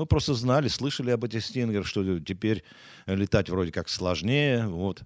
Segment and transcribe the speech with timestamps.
[0.00, 2.64] Мы просто знали, слышали об этих стингерах, что теперь
[3.04, 5.02] летать вроде как сложнее, вот,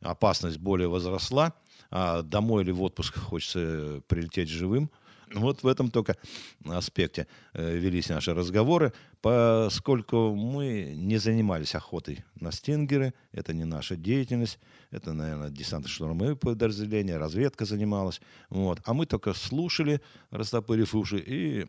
[0.00, 1.52] опасность более возросла,
[1.90, 4.90] а домой или в отпуск хочется прилететь живым–
[5.34, 6.16] вот в этом только
[6.64, 13.96] аспекте э, велись наши разговоры, поскольку мы не занимались охотой на стингеры, это не наша
[13.96, 14.58] деятельность,
[14.90, 18.80] это, наверное, десантно-штурмовые подразделения, разведка занималась, вот.
[18.84, 21.66] а мы только слушали, растопырив уши, и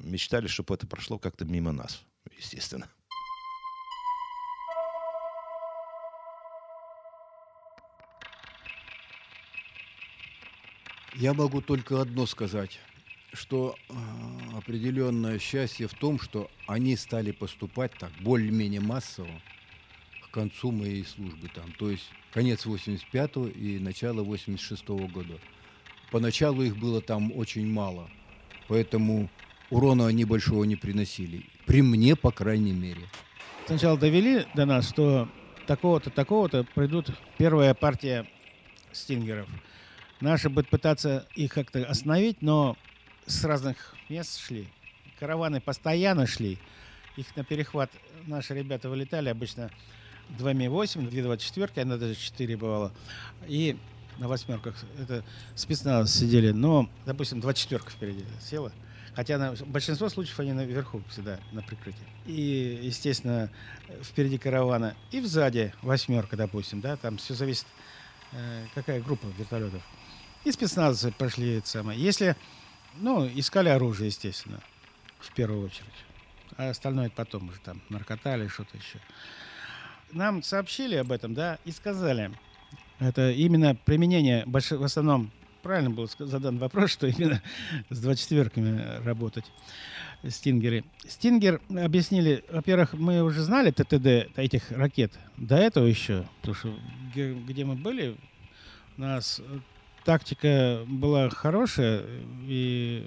[0.00, 2.02] мечтали, чтобы это прошло как-то мимо нас,
[2.36, 2.88] естественно.
[11.14, 12.78] Я могу только одно сказать,
[13.32, 13.94] что э,
[14.56, 19.42] определенное счастье в том, что они стали поступать так более-менее массово
[20.22, 25.38] к концу моей службы там, то есть конец 85-го и начало 86-го года.
[26.12, 28.08] Поначалу их было там очень мало,
[28.68, 29.28] поэтому
[29.70, 31.46] урона они большого не приносили.
[31.66, 33.02] При мне, по крайней мере.
[33.66, 35.28] Сначала довели до нас, что
[35.66, 38.26] такого-то, такого-то придут первая партия
[38.92, 39.48] стингеров–
[40.20, 42.76] Наши будут пытаться их как-то остановить, но
[43.26, 44.68] с разных мест шли.
[45.20, 46.58] Караваны постоянно шли.
[47.16, 47.90] Их на перехват
[48.26, 49.70] наши ребята вылетали обычно
[50.30, 52.92] 2 Ми-8, 2 24 она даже 4 бывало.
[53.46, 53.76] И
[54.18, 56.50] на восьмерках это спецназ сидели.
[56.50, 58.72] Но, допустим, 24 впереди села.
[59.18, 62.06] Хотя на большинство случаев они наверху всегда на прикрытии.
[62.24, 63.50] И, естественно,
[64.00, 64.94] впереди каравана.
[65.10, 67.66] И сзади восьмерка, допустим, да, там все зависит,
[68.30, 69.82] э, какая группа вертолетов.
[70.44, 72.00] И спецназы прошли это самое.
[72.00, 72.36] Если,
[72.94, 74.60] ну, искали оружие, естественно,
[75.18, 75.88] в первую очередь.
[76.56, 79.00] А остальное потом уже там наркота или что-то еще.
[80.12, 82.30] Нам сообщили об этом, да, и сказали,
[83.00, 85.32] это именно применение, в основном,
[85.68, 87.42] правильно был задан вопрос, что именно
[87.90, 89.44] с 24-ками работать,
[90.26, 90.82] стингеры.
[91.06, 96.74] Стингер объяснили, во-первых, мы уже знали ТТД этих ракет до этого еще, потому что
[97.12, 98.16] где мы были,
[98.96, 99.42] у нас
[100.06, 102.02] тактика была хорошая,
[102.46, 103.06] и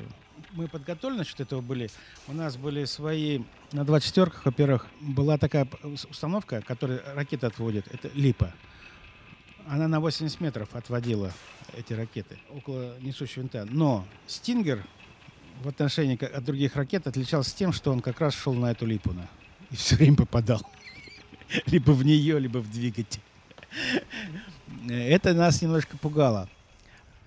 [0.53, 1.89] мы подготовлены насчет этого были.
[2.27, 3.39] У нас были свои
[3.71, 5.67] на 24-ках, во-первых, была такая
[6.11, 7.87] установка, которая ракеты отводит.
[7.91, 8.53] Это липа.
[9.67, 11.31] Она на 80 метров отводила
[11.77, 13.65] эти ракеты около несущего винта.
[13.69, 14.85] Но Стингер
[15.63, 19.13] в отношении от других ракет отличался тем, что он как раз шел на эту липу.
[19.13, 19.27] На,
[19.69, 20.61] и все время попадал.
[21.67, 23.21] Либо в нее, либо в двигатель.
[24.89, 26.49] Это нас немножко пугало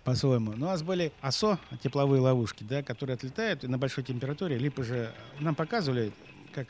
[0.03, 0.53] по-своему.
[0.53, 5.15] Но у нас были ОСО, тепловые ловушки, да, которые отлетают на большой температуре, либо же
[5.41, 6.13] нам показывали,
[6.53, 6.69] как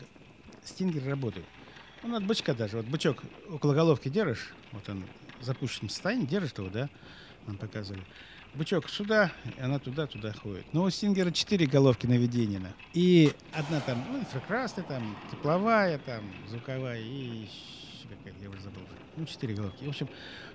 [0.65, 1.47] стингер работает.
[2.03, 2.77] Ну, от бычка даже.
[2.77, 5.05] Вот бычок около головки держишь, вот он
[5.45, 6.89] запущенном состоянии, держишь его, да,
[7.47, 8.03] нам показывали.
[8.55, 10.65] Бычок сюда, и она туда-туда ходит.
[10.73, 12.73] Но у стингера четыре головки наведения.
[12.93, 17.49] И одна там, ну, инфракрасная, там, тепловая, там, звуковая и
[18.09, 18.83] какая я уже забыл.
[19.17, 19.85] Ну, четыре головки.
[19.85, 20.09] В общем,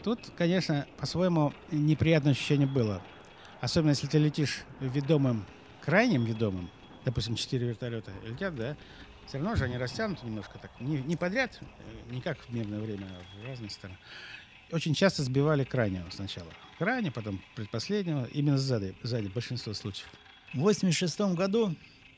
[0.03, 3.01] тут, конечно, по-своему неприятное ощущение было.
[3.61, 5.45] Особенно, если ты летишь ведомым,
[5.81, 6.69] крайним ведомым,
[7.05, 8.77] допустим, четыре вертолета летят, да,
[9.27, 10.71] все равно же они растянуты немножко так.
[10.79, 13.97] Не, не подряд, э, не как в мирное время, а в разные стороны.
[14.71, 16.51] Очень часто сбивали крайнего сначала.
[16.77, 20.07] Крайне, потом предпоследнего, именно сзади, сзади большинство случаев.
[20.53, 21.75] В 86 году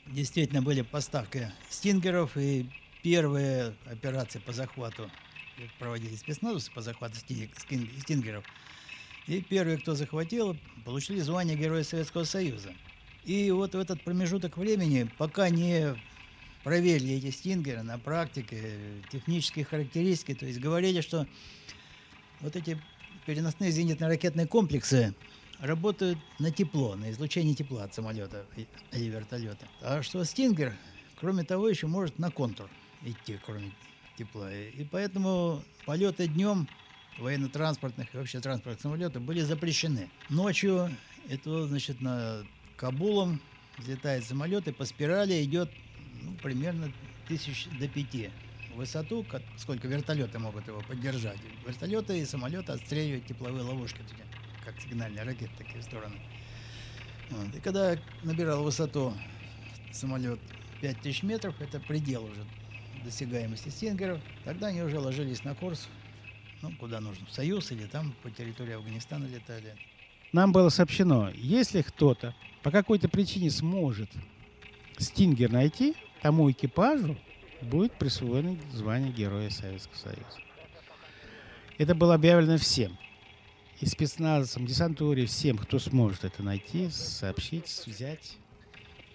[0.07, 2.69] действительно были поставки стингеров и
[3.03, 5.09] первые операции по захвату
[5.79, 8.44] проводили спецназовцы по захвату стингеров.
[9.28, 12.73] И первые, кто захватил, получили звание Героя Советского Союза.
[13.23, 15.95] И вот в этот промежуток времени, пока не
[16.63, 21.28] проверили эти стингеры на практике, технические характеристики, то есть говорили, что
[22.41, 22.79] вот эти
[23.25, 25.13] переносные зенитно-ракетные комплексы
[25.59, 28.46] работают на тепло, на излучение тепла от самолета
[28.91, 29.68] или вертолета.
[29.81, 30.75] А что Стингер,
[31.19, 32.69] кроме того, еще может на контур
[33.03, 33.72] идти, кроме
[34.18, 34.51] тепла.
[34.53, 36.68] И поэтому полеты днем
[37.19, 40.09] военно-транспортных и вообще транспортных самолетов были запрещены.
[40.30, 40.90] Ночью
[41.30, 42.44] это, значит, на
[42.75, 43.40] Кабулом
[43.78, 45.69] взлетает самолет и по спирали идет
[46.22, 46.91] ну, примерно
[47.28, 48.31] тысяч до пяти
[48.75, 51.38] высоту, как, сколько вертолеты могут его поддержать.
[51.65, 54.01] Вертолеты и самолеты отстреливают тепловые ловушки,
[54.65, 56.15] как сигнальные ракеты, такие стороны.
[57.29, 57.56] Вот.
[57.56, 59.13] И когда набирал высоту
[59.91, 60.39] самолет
[60.81, 62.45] 5000 метров, это предел уже
[63.03, 65.88] досягаемости стингеров, тогда они уже ложились на курс,
[66.62, 69.75] ну, куда нужно, в Союз или там по территории Афганистана летали.
[70.31, 74.09] Нам было сообщено, если кто-то по какой-то причине сможет
[74.97, 77.17] стингер найти, тому экипажу
[77.62, 80.40] будет присвоено звание Героя Советского Союза.
[81.78, 82.98] Это было объявлено всем.
[83.80, 88.38] И спецназом, десантуре, всем, кто сможет это найти, сообщить, взять.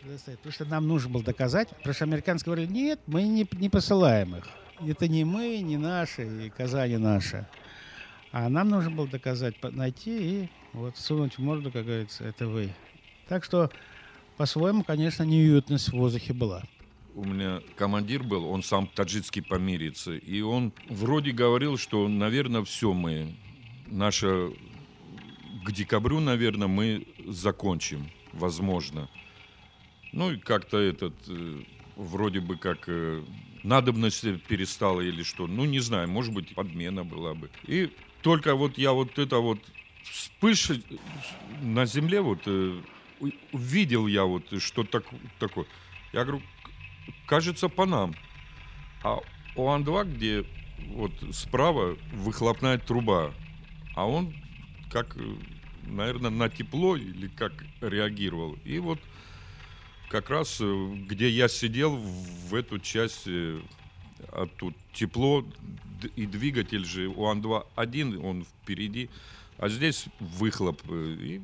[0.03, 1.69] Потому что нам нужно было доказать.
[1.69, 4.49] Потому что американцы говорили, нет, мы не, не посылаем их.
[4.87, 7.49] Это не мы, не наши, и Казань наша.
[8.33, 12.71] А нам нужно было доказать, найти и вот сунуть в морду, как говорится, это вы.
[13.29, 13.71] Так что,
[14.37, 16.63] по-своему, конечно, неуютность в воздухе была.
[17.17, 22.93] У меня командир был, он сам таджикский помирится, и он вроде говорил, что, наверное, все
[22.93, 23.35] мы,
[23.87, 24.53] наше
[25.65, 29.09] к декабрю, наверное, мы закончим, возможно.
[30.13, 31.63] Ну и как-то этот, э,
[31.97, 33.23] вроде бы как э,
[33.62, 35.47] надобность перестала или что.
[35.47, 37.49] Ну, не знаю, может быть, подмена была бы.
[37.67, 37.91] И
[38.21, 39.61] только вот я вот это вот
[40.03, 40.71] вспыш
[41.62, 42.79] на земле вот э,
[43.53, 45.07] увидел я вот что так,
[45.39, 45.65] такое.
[46.12, 46.43] Я говорю,
[47.26, 48.14] кажется, по нам.
[49.03, 49.19] А
[49.55, 50.44] у Ан-2, где
[50.94, 53.32] вот справа выхлопная труба,
[53.94, 54.35] а он
[54.91, 55.17] как,
[55.85, 58.56] наверное, на тепло или как реагировал.
[58.64, 59.00] И вот
[60.08, 63.61] как раз э, где я сидел в эту часть, э,
[64.29, 65.44] а тут тепло
[66.14, 69.11] и двигатель же у Ан-2 один, он впереди,
[69.59, 70.81] а здесь выхлоп.
[70.88, 71.41] Э, и,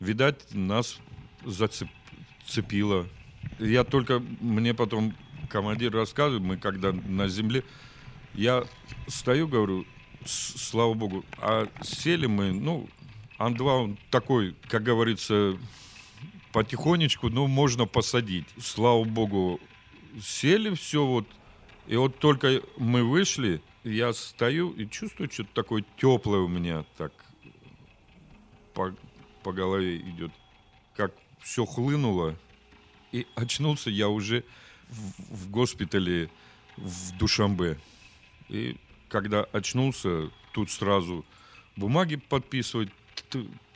[0.00, 0.98] видать, нас
[1.44, 3.08] зацепило.
[3.58, 5.14] Я только, мне потом
[5.48, 7.62] командир рассказывает, мы когда на земле,
[8.34, 8.64] я
[9.06, 9.86] стою, говорю,
[10.24, 12.88] слава богу, а сели мы, ну,
[13.38, 15.56] Ан-2 он такой, как говорится,
[16.52, 18.46] потихонечку, ну, можно посадить.
[18.60, 19.60] Слава богу,
[20.22, 21.26] сели все вот,
[21.86, 27.12] и вот только мы вышли, я стою и чувствую, что-то такое теплое у меня так
[28.72, 28.94] по,
[29.42, 30.32] по голове идет.
[30.96, 32.36] Как все хлынуло.
[33.14, 34.42] И очнулся я уже
[34.88, 36.30] в, в госпитале
[36.76, 37.78] в Душамбе.
[38.48, 38.76] И
[39.08, 41.24] когда очнулся, тут сразу
[41.76, 42.88] бумаги подписывать,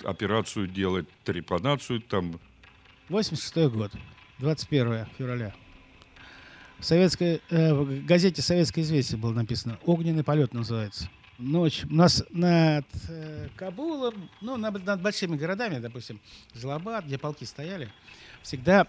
[0.02, 2.40] операцию делать, трепанацию там.
[3.11, 3.93] 86 год,
[4.40, 5.55] 21 февраля.
[6.81, 11.08] В советской э, в газете «Советское известие» было написано «Огненный полет» называется.
[11.38, 11.85] Ночь.
[11.85, 16.20] У нас над э, Кабулом, ну, над, над большими городами, допустим,
[16.55, 17.88] Злобад, где полки стояли,
[18.43, 18.88] всегда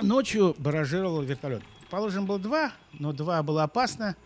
[0.00, 1.62] ночью баражировал вертолет.
[1.90, 4.16] Положим, было два, но два было опасно,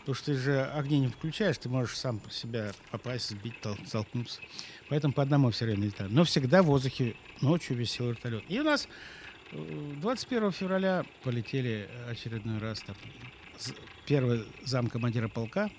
[0.00, 4.40] потому что ты же огни не включаешь, ты можешь сам себя попасть, сбить, тол- толкнуться.
[4.88, 6.08] Поэтому по одному все время летали.
[6.10, 8.42] Но всегда в воздухе ночью висел вертолет.
[8.48, 8.88] И у нас
[9.52, 12.96] 21 февраля полетели очередной раз там
[14.06, 15.70] первый зам командира полка,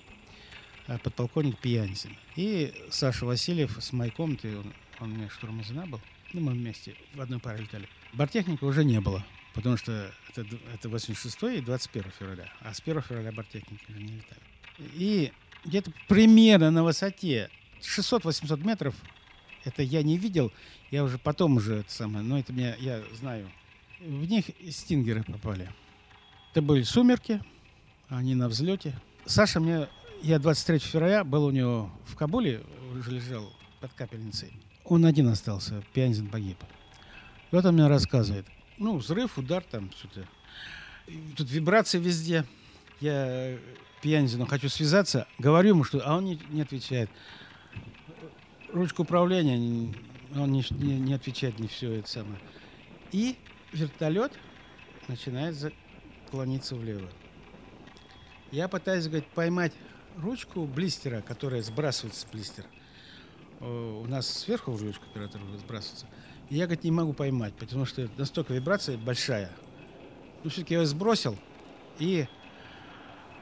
[0.86, 2.16] э, подполковник Пьянзин.
[2.36, 6.00] И Саша Васильев с моей комнаты, он, он у меня штурмазина был,
[6.32, 7.88] ну, мы вместе в одной паре летали.
[8.12, 9.24] Бортехника уже не было,
[9.54, 14.12] потому что это, это 86 и 21 февраля, а с 1 февраля бортехники уже не
[14.14, 14.40] летали.
[14.78, 15.32] И
[15.64, 17.50] где-то примерно на высоте
[17.80, 18.94] 600-800 метров,
[19.64, 20.52] это я не видел,
[20.90, 23.50] я уже потом уже это самое, но это меня, я знаю,
[24.00, 25.70] в них стингеры попали.
[26.50, 27.40] Это были сумерки,
[28.08, 28.94] они на взлете.
[29.24, 29.88] Саша мне,
[30.22, 32.62] я 23 февраля был у него в Кабуле,
[32.98, 33.50] уже лежал
[33.80, 34.52] под капельницей.
[34.84, 36.58] Он один остался, Пианзин погиб.
[37.52, 38.46] Он мне рассказывает.
[38.78, 40.26] Ну, взрыв, удар там, что-то.
[41.36, 42.44] Тут вибрации везде.
[43.00, 43.58] Я
[44.00, 46.00] Пьянзину хочу связаться, говорю ему, что...
[46.04, 47.08] А он не, не отвечает.
[48.72, 49.94] Ручку управления,
[50.34, 52.40] он не, не, не отвечает, не все это самое.
[53.12, 53.36] И
[53.72, 54.32] вертолет
[55.06, 55.72] начинает
[56.30, 57.08] клониться влево.
[58.50, 59.72] Я пытаюсь, говорит, поймать
[60.16, 62.64] ручку блистера, которая сбрасывается блистер.
[63.60, 66.06] У нас сверху ручка оператор сбрасывается.
[66.50, 69.50] Я, говорит, не могу поймать, потому что настолько вибрация большая.
[70.44, 71.38] Ну, все-таки я сбросил
[71.98, 72.26] и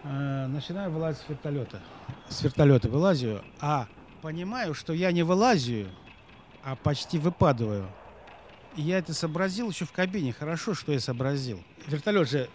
[0.04, 1.80] э, начинаю вылазить с вертолета.
[2.28, 3.88] С вертолета вылазю, а
[4.22, 5.88] понимаю, что я не вылазю,
[6.62, 7.88] а почти выпадываю.
[8.76, 10.32] И я это сообразил еще в кабине.
[10.32, 11.62] Хорошо, что я сообразил.
[11.86, 12.48] Вертолет же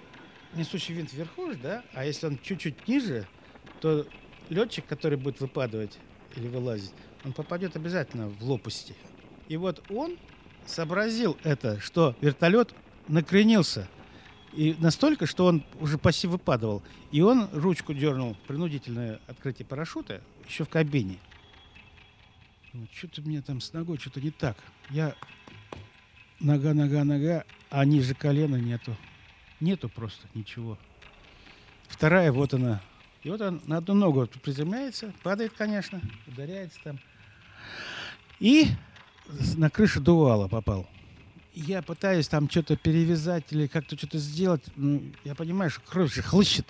[0.54, 1.84] несущий винт вверху, да?
[1.94, 3.28] А если он чуть-чуть ниже,
[3.82, 4.06] то
[4.50, 5.98] летчик, который будет выпадывать
[6.36, 8.96] или вылазить, он попадет обязательно в лопасти.
[9.48, 10.18] И вот он
[10.66, 12.74] сообразил это, что вертолет
[13.08, 13.88] накренился.
[14.54, 16.82] И настолько, что он уже почти выпадывал.
[17.12, 21.18] И он ручку дернул, принудительное открытие парашюта, еще в кабине.
[22.94, 24.58] Что-то мне там с ногой, что-то не так.
[24.90, 25.16] Я
[26.40, 28.96] нога, нога, нога, а ниже колена нету.
[29.60, 30.78] Нету просто ничего.
[31.88, 32.82] Вторая, вот она.
[33.24, 37.00] И вот он на одну ногу приземляется, падает, конечно, ударяется там.
[38.40, 38.68] И
[39.56, 40.88] на крышу дувала попал.
[41.54, 44.64] Я пытаюсь там что-то перевязать или как-то что-то сделать.
[45.24, 46.68] Я понимаю, что кровь же хлыщет.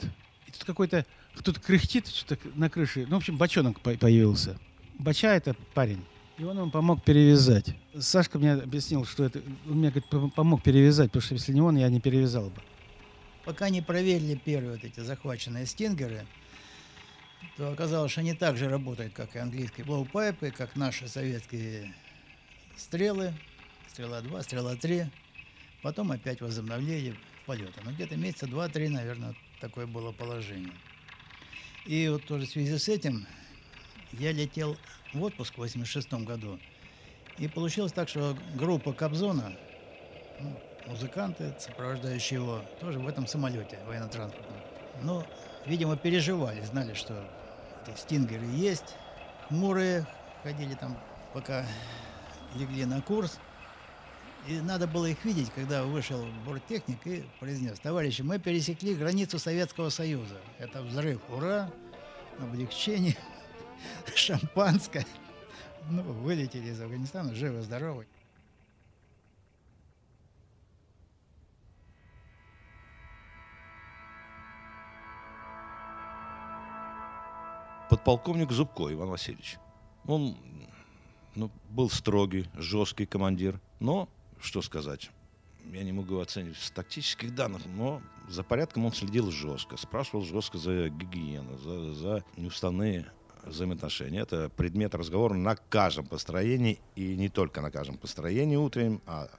[0.47, 3.05] И тут какой-то кто-то кряхтит что-то на крыше.
[3.09, 4.57] Ну, в общем, бачонок появился.
[4.99, 6.03] Бача это парень.
[6.37, 7.75] И он ему помог перевязать.
[7.97, 9.41] Сашка мне объяснил, что это...
[9.67, 12.61] Он мне говорит, помог перевязать, потому что если не он, я не перевязал бы.
[13.45, 16.25] Пока не проверили первые вот эти захваченные стингеры,
[17.57, 21.93] то оказалось, что они так же работают, как и английские блоупайпы, как наши советские
[22.77, 23.33] стрелы,
[23.87, 25.05] стрела 2, стрела 3.
[25.81, 27.15] Потом опять возобновление
[27.45, 27.81] полета.
[27.83, 30.73] Ну, где-то месяца 2-3, наверное, такое было положение.
[31.85, 33.27] И вот тоже в связи с этим
[34.13, 34.77] я летел
[35.13, 36.59] в отпуск в 86 году.
[37.37, 39.55] И получилось так, что группа Кобзона,
[40.39, 44.57] ну, музыканты, сопровождающие его, тоже в этом самолете военно-транспортном.
[45.03, 45.27] Но,
[45.65, 47.29] видимо, переживали, знали, что
[47.95, 48.95] стингеры есть,
[49.47, 50.07] хмурые,
[50.43, 50.97] ходили там,
[51.33, 51.65] пока
[52.55, 53.39] легли на курс.
[54.47, 59.89] И надо было их видеть, когда вышел борттехник и произнес, товарищи, мы пересекли границу Советского
[59.89, 60.39] Союза.
[60.59, 61.71] Это взрыв, ура,
[62.39, 63.17] облегчение,
[64.15, 65.05] шампанское.
[65.89, 68.07] Ну, вылетели из Афганистана, живы-здоровы.
[77.89, 79.57] Подполковник Зубко Иван Васильевич.
[80.07, 80.37] Он
[81.35, 85.11] ну, был строгий, жесткий командир, но что сказать,
[85.73, 90.57] я не могу оценить с тактических данных, но за порядком он следил жестко, спрашивал жестко
[90.57, 93.11] за гигиену, за, за неуставные
[93.43, 94.21] взаимоотношения.
[94.21, 99.29] Это предмет разговора на каждом построении, и не только на каждом построении утреннем, а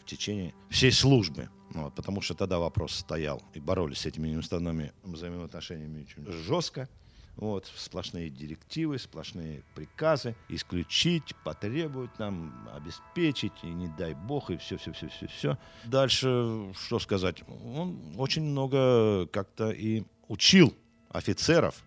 [0.00, 1.48] в течение всей службы.
[1.70, 6.88] Вот, потому что тогда вопрос стоял, и боролись с этими неуставными взаимоотношениями очень жестко.
[7.36, 14.76] Вот, сплошные директивы, сплошные приказы, исключить, потребовать нам, обеспечить, и не дай бог, и все,
[14.76, 15.58] все, все, все, все.
[15.84, 20.74] Дальше, что сказать, он очень много как-то и учил
[21.08, 21.82] офицеров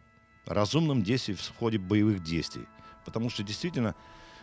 [0.46, 2.66] разумным действиям в ходе боевых действий.
[3.06, 3.96] Потому что действительно,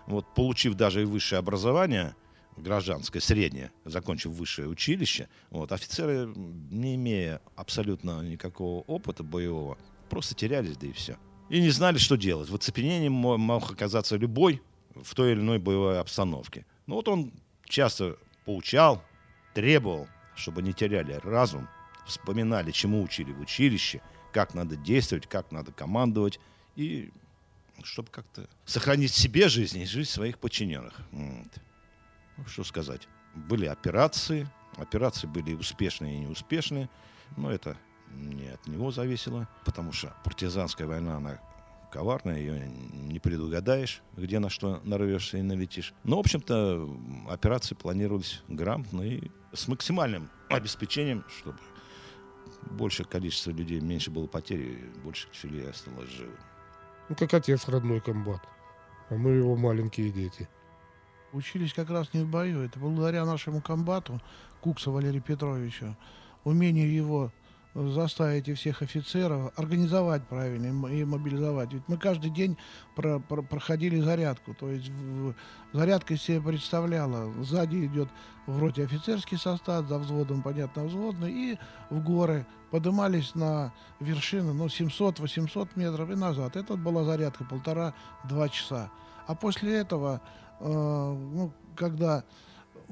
[0.06, 2.14] вот получив даже и высшее образование,
[2.56, 9.78] гражданское, среднее, закончив высшее училище, вот, офицеры, не имея абсолютно никакого опыта боевого,
[10.12, 11.16] просто терялись, да и все.
[11.49, 12.50] И не знали, что делать.
[12.50, 14.61] В оцепенении мог оказаться любой
[14.95, 16.66] в той или иной боевой обстановке.
[16.87, 17.33] Ну вот он
[17.64, 19.02] часто поучал,
[19.54, 21.66] требовал, чтобы не теряли разум,
[22.07, 24.02] вспоминали, чему учили в училище,
[24.35, 26.38] как надо действовать, как надо командовать,
[26.76, 27.11] и
[27.83, 31.00] чтобы как-то сохранить себе жизнь и жизнь своих подчиненных.
[31.11, 31.52] Вот.
[32.37, 33.09] Ну, что сказать.
[33.35, 36.90] Были операции, операции были успешные и неуспешные,
[37.38, 37.78] но это
[38.12, 41.40] не от него зависело, потому что партизанская война, она
[41.92, 45.92] коварная, ее не предугадаешь, где на что нарвешься и налетишь.
[46.04, 46.88] Но, в общем-то,
[47.28, 51.59] операции планировались грамотно и с максимальным обеспечением, чтобы
[52.71, 56.38] большее количество людей, меньше было потерь, и больше людей осталось живым.
[57.09, 58.40] Ну, как отец родной комбат,
[59.11, 60.49] а мы его маленькие дети.
[61.33, 64.21] Учились как раз не в бою, это благодаря нашему комбату
[64.61, 65.97] Кукса Валерию Петровичу,
[66.45, 67.33] умению его
[67.74, 71.72] заставить всех офицеров организовать правильно и мобилизовать.
[71.72, 72.56] Ведь мы каждый день
[72.94, 74.54] про, про, проходили зарядку.
[74.54, 75.34] То есть в,
[75.72, 78.08] зарядка себе представляла, сзади идет
[78.46, 81.58] вроде офицерский состав, за взводом, понятно, взводный, и
[81.90, 86.56] в горы поднимались на вершины, ну, 700-800 метров и назад.
[86.56, 88.90] Это была зарядка полтора-два часа.
[89.26, 90.20] А после этого,
[90.60, 92.24] э, ну, когда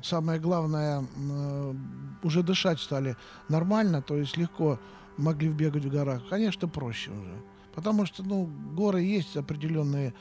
[0.03, 1.75] самое главное, э,
[2.23, 3.17] уже дышать стали
[3.49, 4.79] нормально, то есть легко
[5.17, 6.23] могли бегать в горах.
[6.29, 7.35] Конечно, проще уже.
[7.75, 10.13] Потому что, ну, горы есть определенные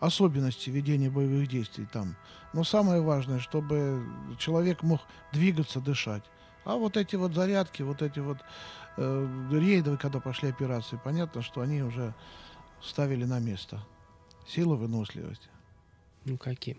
[0.00, 2.16] особенности ведения боевых действий там.
[2.52, 4.04] Но самое важное, чтобы
[4.38, 5.00] человек мог
[5.32, 6.24] двигаться, дышать.
[6.64, 8.38] А вот эти вот зарядки, вот эти вот
[8.96, 12.14] э, рейды, когда пошли операции, понятно, что они уже
[12.82, 13.80] ставили на место.
[14.46, 15.48] Силу, выносливость.
[16.24, 16.78] Ну каким?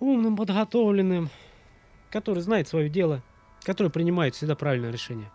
[0.00, 1.30] Умным, подготовленным,
[2.10, 3.22] который знает свое дело,
[3.62, 5.30] который принимает всегда правильное решение.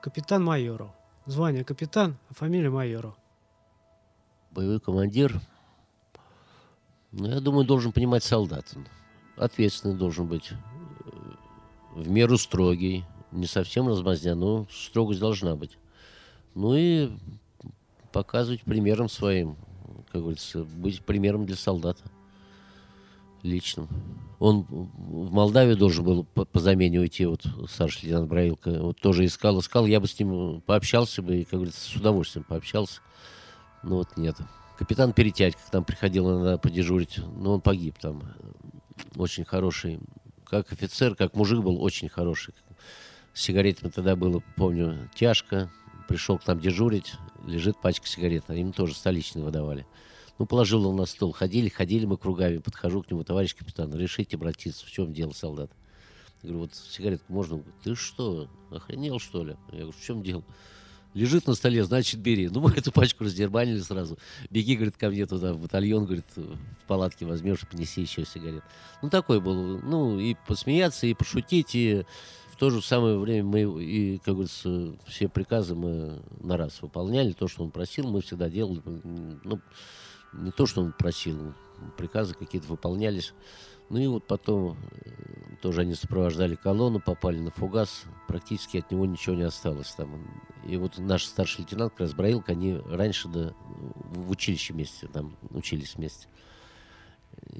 [0.00, 0.90] Капитан Майоров.
[1.26, 3.14] Звание капитан, а фамилия Майоров.
[4.50, 5.40] Боевой командир,
[7.12, 8.64] ну, я думаю, должен понимать солдат.
[9.36, 10.56] Ответственный должен быть, э,
[11.94, 15.76] в меру строгий, не совсем размазня, но строгость должна быть.
[16.54, 17.10] Ну и
[18.10, 19.56] показывать примером своим,
[20.10, 22.02] как говорится, быть примером для солдата
[23.42, 23.88] личным.
[24.38, 28.70] Он в Молдавию должен был по, замене уйти, вот старший лейтенант Браилко.
[28.82, 29.86] Вот тоже искал, искал.
[29.86, 33.00] Я бы с ним пообщался бы, как говорится, с удовольствием пообщался.
[33.82, 34.36] Но вот нет.
[34.78, 38.22] Капитан Перетядько к нам приходил иногда подежурить, но он погиб там.
[39.16, 39.98] Очень хороший.
[40.44, 42.54] Как офицер, как мужик был очень хороший.
[43.34, 45.70] С сигаретами тогда было, помню, тяжко.
[46.08, 47.14] Пришел к нам дежурить,
[47.44, 48.48] лежит пачка сигарет.
[48.50, 49.84] Им тоже столичные выдавали.
[50.38, 51.32] Ну, положил он на стол.
[51.32, 52.58] Ходили, ходили мы кругами.
[52.58, 55.70] Подхожу к нему, товарищ капитан, решите, братец, в чем дело, солдат?
[56.42, 57.62] Я говорю, вот сигаретку можно?
[57.82, 59.56] Ты что, охренел, что ли?
[59.72, 60.44] Я говорю, в чем дело?
[61.14, 62.48] Лежит на столе, значит, бери.
[62.48, 64.18] Ну, мы эту пачку раздербанили сразу.
[64.50, 68.62] Беги, говорит, ко мне туда, в батальон, говорит, в палатке возьмешь, понеси еще сигарет.
[69.02, 72.04] Ну, такой был, ну, и посмеяться, и пошутить, и
[72.52, 77.32] в то же самое время мы, и, как говорится, все приказы мы на раз выполняли.
[77.32, 78.82] То, что он просил, мы всегда делали.
[78.84, 79.60] Ну,
[80.32, 81.54] не то, что он просил,
[81.96, 83.34] приказы какие-то выполнялись.
[83.90, 89.06] Ну и вот потом э, тоже они сопровождали колонну, попали на фугас, практически от него
[89.06, 90.26] ничего не осталось там.
[90.66, 95.36] И вот наш старший лейтенант, как раз Браилк, они раньше да, в училище вместе, там
[95.50, 96.28] учились вместе.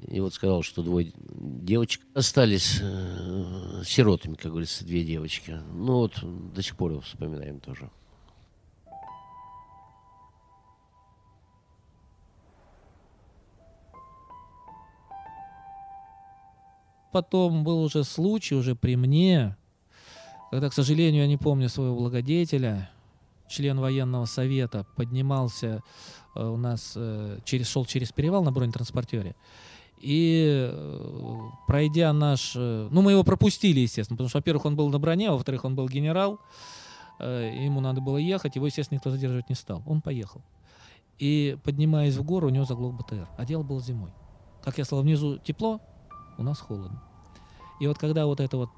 [0.07, 5.59] И вот сказал, что двое девочек остались э, сиротами, как говорится, две девочки.
[5.71, 6.19] Ну вот
[6.53, 7.89] до сих пор его вспоминаем тоже.
[17.11, 19.57] Потом был уже случай, уже при мне,
[20.51, 22.89] когда, к сожалению, я не помню своего благодетеля,
[23.49, 25.81] член военного совета, поднимался
[26.35, 29.35] э, у нас, э, через, шел через перевал на бронетранспортере.
[29.99, 32.55] И э, пройдя наш...
[32.55, 35.75] Ну, мы его пропустили, естественно, потому что, во-первых, он был на броне, а во-вторых, он
[35.75, 36.39] был генерал.
[37.19, 39.83] Ему надо было ехать, его, естественно, никто задерживать не стал.
[39.85, 40.41] Он поехал.
[41.17, 43.27] И, поднимаясь в гору, у него заглох БТР.
[43.37, 44.11] А дело было зимой.
[44.63, 45.81] Как я сказал, внизу тепло,
[46.39, 47.01] у нас холодно.
[47.79, 48.69] И вот когда вот это вот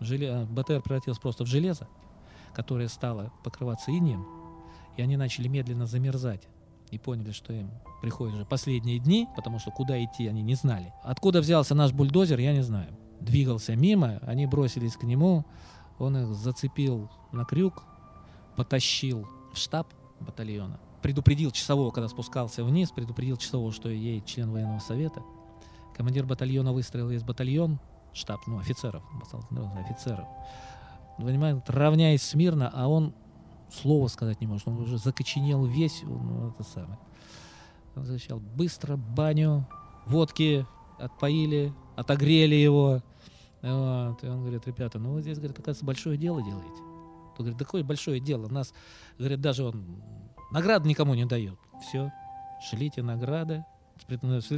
[0.00, 0.46] желе...
[0.50, 1.88] БТР превратился просто в железо,
[2.52, 4.26] которое стало покрываться инеем,
[4.96, 6.42] и они начали медленно замерзать,
[6.90, 7.70] и поняли, что им
[8.02, 10.92] приходят уже последние дни, потому что куда идти они не знали.
[11.02, 12.96] Откуда взялся наш бульдозер, я не знаю.
[13.20, 15.44] Двигался мимо, они бросились к нему,
[15.98, 17.84] он их зацепил на крюк,
[18.56, 19.86] потащил в штаб
[20.18, 25.22] батальона, предупредил часового, когда спускался вниз, предупредил часового, что едет член военного совета,
[26.00, 27.78] Командир батальона выстроил весь батальон,
[28.14, 29.02] штаб, ну, офицеров,
[29.84, 30.26] офицеров.
[31.18, 33.14] Понимаете, равняясь смирно, а он
[33.70, 34.66] слова сказать не может.
[34.66, 36.98] Он уже закоченел весь, ну, это самое.
[37.96, 39.68] Он закричал, быстро баню,
[40.06, 40.66] водки
[40.98, 43.02] отпоили, отогрели его.
[43.60, 44.24] Вот.
[44.24, 46.82] И он говорит, ребята, ну вот здесь, говорит, оказывается, большое дело делаете.
[47.36, 48.48] Тут, говорит, такое большое дело.
[48.48, 48.72] Нас,
[49.18, 50.02] говорит, даже он
[50.50, 51.58] наград никому не дает.
[51.82, 52.10] Все,
[52.70, 53.66] шлите награды,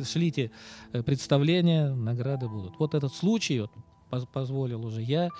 [0.04, 0.50] шлите
[0.92, 2.78] э, представления, награды будут.
[2.78, 5.30] Вот этот случай вот, позволил уже я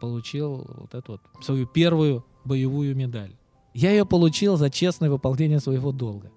[0.00, 3.36] получил вот эту вот свою первую боевую медаль.
[3.74, 6.30] Я ее получил за честное выполнение своего долга.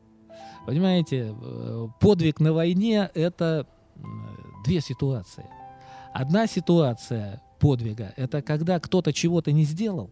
[0.66, 3.68] Понимаете, э, подвиг на войне– это
[4.66, 5.46] две ситуации.
[6.14, 10.12] Одна ситуация подвига– это когда кто-то чего-то не сделал,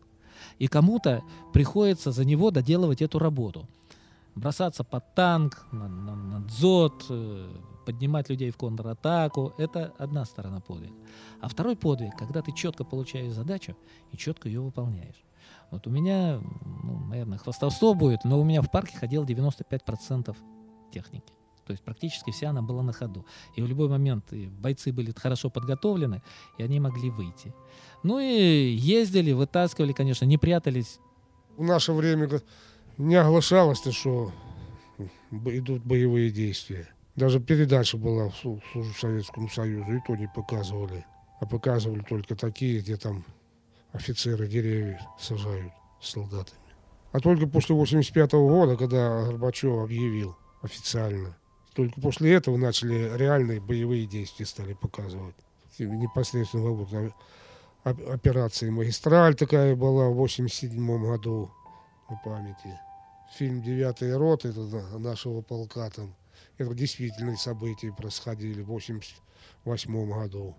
[0.58, 3.68] и кому-то приходится за него доделывать эту работу–
[4.36, 7.54] бросаться под танк, на, на, на дзот, э,
[7.86, 9.54] поднимать людей в контратаку.
[9.58, 10.96] Это одна сторона подвига.
[11.42, 13.76] А второй подвиг, когда ты четко получаешь задачу
[14.12, 15.24] и четко ее выполняешь.
[15.72, 16.42] Вот у меня,
[16.84, 20.36] ну, наверное, хвастовство будет, но у меня в парке ходило 95%
[20.92, 21.34] техники.
[21.66, 23.26] То есть практически вся она была на ходу.
[23.56, 26.22] И в любой момент бойцы были хорошо подготовлены,
[26.58, 27.54] и они могли выйти.
[28.04, 31.00] Ну и ездили, вытаскивали, конечно, не прятались.
[31.56, 32.42] В наше время
[32.98, 34.32] не оглашалось, что
[35.32, 36.88] идут боевые действия.
[37.16, 38.32] Даже передача была
[38.74, 41.06] в Советском Союзе, и то не показывали.
[41.40, 43.26] А показывали только такие, где там
[43.92, 46.60] офицеры деревья сажают с солдатами.
[47.12, 51.36] А только после 85 -го года, когда Горбачев объявил официально,
[51.74, 55.36] только после этого начали реальные боевые действия стали показывать.
[55.80, 56.90] Непосредственно вот
[57.84, 61.52] операция «Магистраль» такая была в 87 году
[62.12, 62.78] по памяти
[63.32, 64.62] фильм «Девятая рота» это
[64.98, 66.14] нашего полка там.
[66.58, 70.56] Это действительные события происходили в 88 году.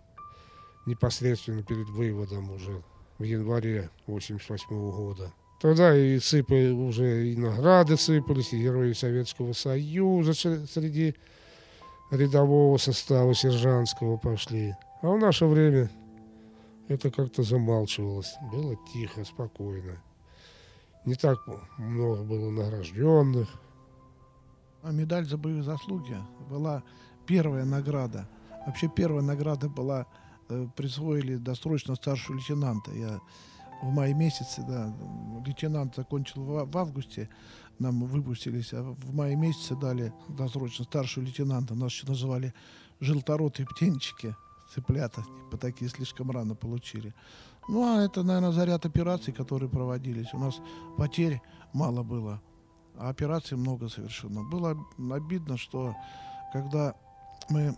[0.87, 2.83] Непосредственно перед выводом уже
[3.19, 5.33] в январе 88 года.
[5.61, 11.15] Тогда и сыпали уже и награды сыпались, и герои Советского Союза среди
[12.11, 14.75] рядового состава сержантского пошли.
[15.03, 15.89] А в наше время
[16.89, 18.35] это как-то замалчивалось.
[18.51, 20.01] Было тихо, спокойно
[21.05, 21.39] не так
[21.79, 23.49] много было награжденных.
[24.83, 26.17] А медаль за боевые заслуги
[26.51, 26.83] была
[27.27, 28.29] первая награда.
[28.67, 30.07] Вообще первая награда была,
[30.49, 32.91] э, присвоили досрочно старшего лейтенанта.
[32.93, 33.21] Я
[33.83, 34.95] в мае месяце, да,
[35.45, 37.29] лейтенант закончил в, в августе,
[37.79, 41.75] нам выпустились, а в мае месяце дали досрочно старшего лейтенанта.
[41.75, 42.55] Нас еще называли
[43.01, 44.37] желторотые птенчики,
[44.73, 47.15] цыплята, типа такие слишком рано получили.
[47.69, 50.33] Ну, а это, наверное, заряд операций, которые проводились.
[50.35, 50.61] У нас
[50.97, 51.41] потерь
[51.73, 52.41] мало было.
[52.99, 54.45] а операций много совершено.
[54.45, 54.77] Было
[55.11, 55.95] обидно, что
[56.53, 56.95] когда
[57.49, 57.77] мы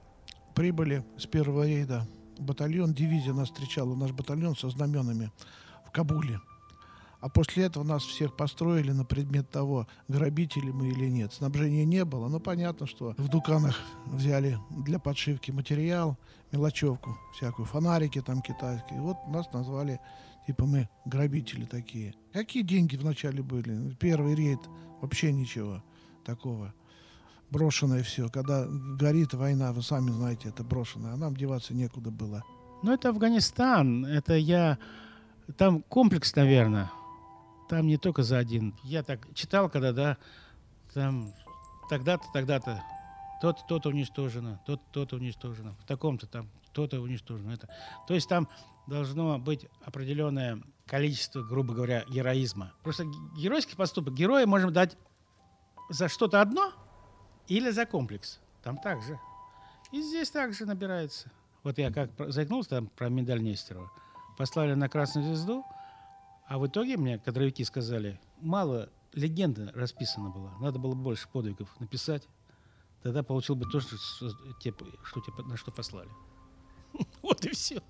[0.54, 2.06] прибыли с первого рейда,
[2.38, 5.30] батальон, дивизия нас встречала, наш батальон со знаменами
[5.86, 6.40] в Кабуле.
[7.24, 11.32] А после этого нас всех построили на предмет того, грабители мы или нет.
[11.32, 16.18] Снабжения не было, но понятно, что в Дуканах взяли для подшивки материал,
[16.52, 19.00] мелочевку всякую, фонарики там китайские.
[19.00, 20.00] Вот нас назвали,
[20.46, 22.12] типа мы грабители такие.
[22.34, 23.94] Какие деньги вначале были?
[23.94, 24.60] Первый рейд,
[25.00, 25.82] вообще ничего
[26.26, 26.74] такого.
[27.50, 28.28] Брошенное все.
[28.28, 31.14] Когда горит война, вы сами знаете, это брошенное.
[31.14, 32.44] А нам деваться некуда было.
[32.82, 34.04] Ну, это Афганистан.
[34.04, 34.76] Это я...
[35.56, 36.90] Там комплекс, наверное.
[37.68, 38.74] Там не только за один.
[38.82, 40.16] Я так читал, когда, да,
[40.92, 41.32] там
[41.88, 42.82] тогда-то, тогда-то
[43.40, 47.52] тот, то-то уничтожено, тот, то-то уничтожено, в таком-то там, то-то уничтожено.
[47.52, 47.68] Это.
[48.06, 48.48] То есть там
[48.86, 52.72] должно быть определенное количество, грубо говоря, героизма.
[52.82, 53.04] Просто
[53.36, 54.96] геройский поступок героя можем дать
[55.88, 56.72] за что-то одно
[57.48, 58.40] или за комплекс.
[58.62, 59.18] Там так же.
[59.92, 61.30] И здесь также набирается.
[61.62, 63.90] Вот я как заикнулся там про медаль Нестерова.
[64.36, 65.64] Послали на Красную Звезду,
[66.46, 72.28] а в итоге мне кадровики сказали, мало легенда расписана была, надо было больше подвигов написать.
[73.02, 76.08] Тогда получил бы то, что, что, что тебе, на что послали.
[77.22, 77.82] Вот и все.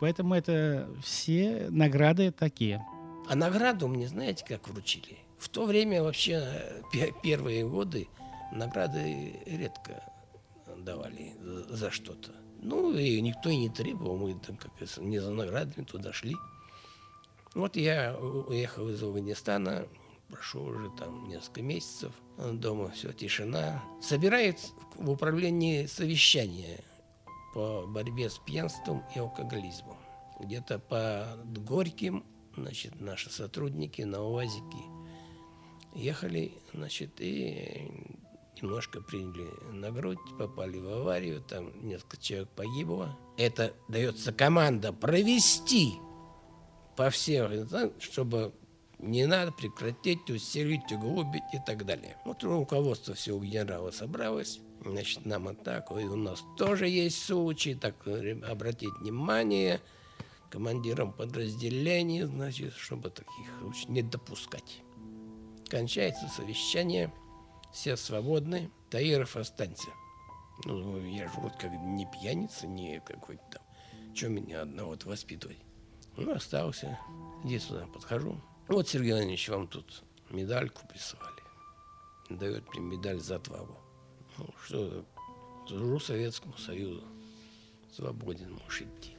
[0.00, 2.84] Поэтому это все награды такие.
[3.28, 5.18] А награду мне, знаете, как вручили?
[5.38, 6.82] В то время вообще
[7.22, 8.08] первые годы
[8.52, 10.02] награды редко
[10.78, 11.34] давали
[11.68, 12.32] за что-то.
[12.62, 16.34] Ну, и никто и не требовал, мы там как не за наградами туда шли.
[17.54, 19.86] Вот я уехал из Афганистана,
[20.28, 23.82] прошло уже там несколько месяцев, дома все, тишина.
[24.00, 24.58] Собирает
[24.94, 26.84] в управлении совещание
[27.52, 29.96] по борьбе с пьянством и алкоголизмом.
[30.38, 32.24] Где-то по Горьким,
[32.56, 34.84] значит, наши сотрудники на УАЗике
[35.94, 37.90] ехали, значит, и
[38.62, 43.18] немножко приняли на грудь, попали в аварию, там несколько человек погибло.
[43.36, 45.94] Это дается команда провести
[46.96, 47.68] по всем,
[48.00, 48.52] чтобы
[48.98, 52.16] не надо прекратить, усилить, углубить и так далее.
[52.24, 54.60] Вот руководство все у генерала собралось.
[54.84, 57.94] Значит, нам так, и у нас тоже есть случаи, так
[58.48, 59.80] обратить внимание
[60.50, 64.82] командирам подразделений, значит, чтобы таких случаев не допускать.
[65.68, 67.12] Кончается совещание,
[67.72, 69.90] все свободны, Таиров останься.
[70.64, 73.62] Ну, я же вот как не пьяница, не какой-то там.
[74.14, 75.58] Чем меня одного воспитывать?
[76.20, 76.98] Ну, остался.
[77.44, 78.38] Иди сюда, подхожу.
[78.68, 81.42] Вот, Сергей Иванович, вам тут медальку присылали.
[82.28, 83.78] Дает мне медаль за отвагу.
[84.36, 85.04] Ну, что,
[85.66, 87.02] служу Советскому Союзу.
[87.90, 89.16] Свободен можешь идти.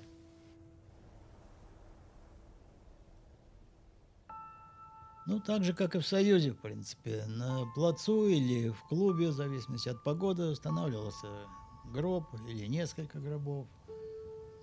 [5.26, 7.26] Ну, так же, как и в Союзе, в принципе.
[7.26, 11.28] На плацу или в клубе, в зависимости от погоды, устанавливался
[11.86, 13.68] гроб или несколько гробов.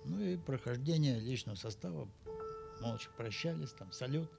[0.05, 2.07] Ну и прохождение личного состава.
[2.81, 4.29] Молча прощались, там салют,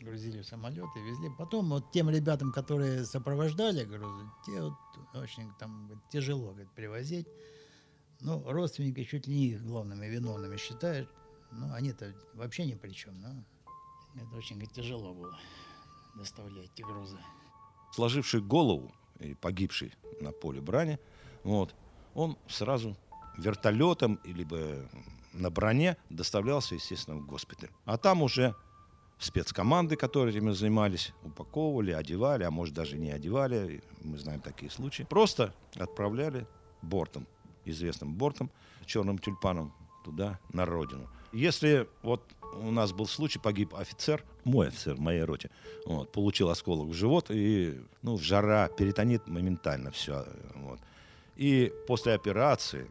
[0.00, 1.30] грузили в самолет и везли.
[1.38, 4.74] Потом вот тем ребятам, которые сопровождали грузы, те вот
[5.14, 7.26] очень там тяжело говорит, привозить.
[8.20, 11.08] Ну, родственники чуть ли не их главными виновными считают.
[11.52, 13.20] Ну, они-то вообще ни при чем.
[13.20, 13.44] Но
[14.14, 15.38] это очень говорит, тяжело было
[16.14, 17.18] доставлять эти грузы.
[17.92, 20.98] Сложивший голову и погибший на поле брани,
[21.44, 21.74] вот,
[22.14, 22.96] он сразу
[23.36, 24.88] вертолетом либо
[25.36, 27.70] на броне доставлялся, естественно, в госпиталь.
[27.84, 28.54] А там уже
[29.18, 35.04] спецкоманды, которые этим занимались, упаковывали, одевали, а может даже не одевали, мы знаем такие случаи,
[35.04, 36.46] просто отправляли
[36.82, 37.26] бортом,
[37.64, 38.50] известным бортом,
[38.84, 39.72] черным тюльпаном
[40.04, 41.08] туда, на родину.
[41.32, 42.22] Если вот
[42.60, 45.50] у нас был случай, погиб офицер, мой офицер в моей роте,
[45.84, 50.78] вот, получил осколок в живот, и, ну, жара, перитонит моментально все, вот.
[51.36, 52.90] И после операции,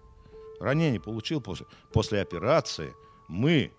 [0.60, 2.94] ранение получил после, после операции,
[3.28, 3.72] мы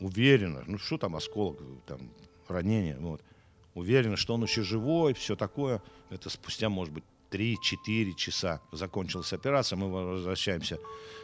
[0.00, 2.10] уверенно, ну, что там осколок, там,
[2.48, 3.22] ранение, вот,
[3.74, 9.76] уверены, что он еще живой, все такое, это спустя, может быть, 3-4 часа закончилась операция,
[9.76, 10.78] мы возвращаемся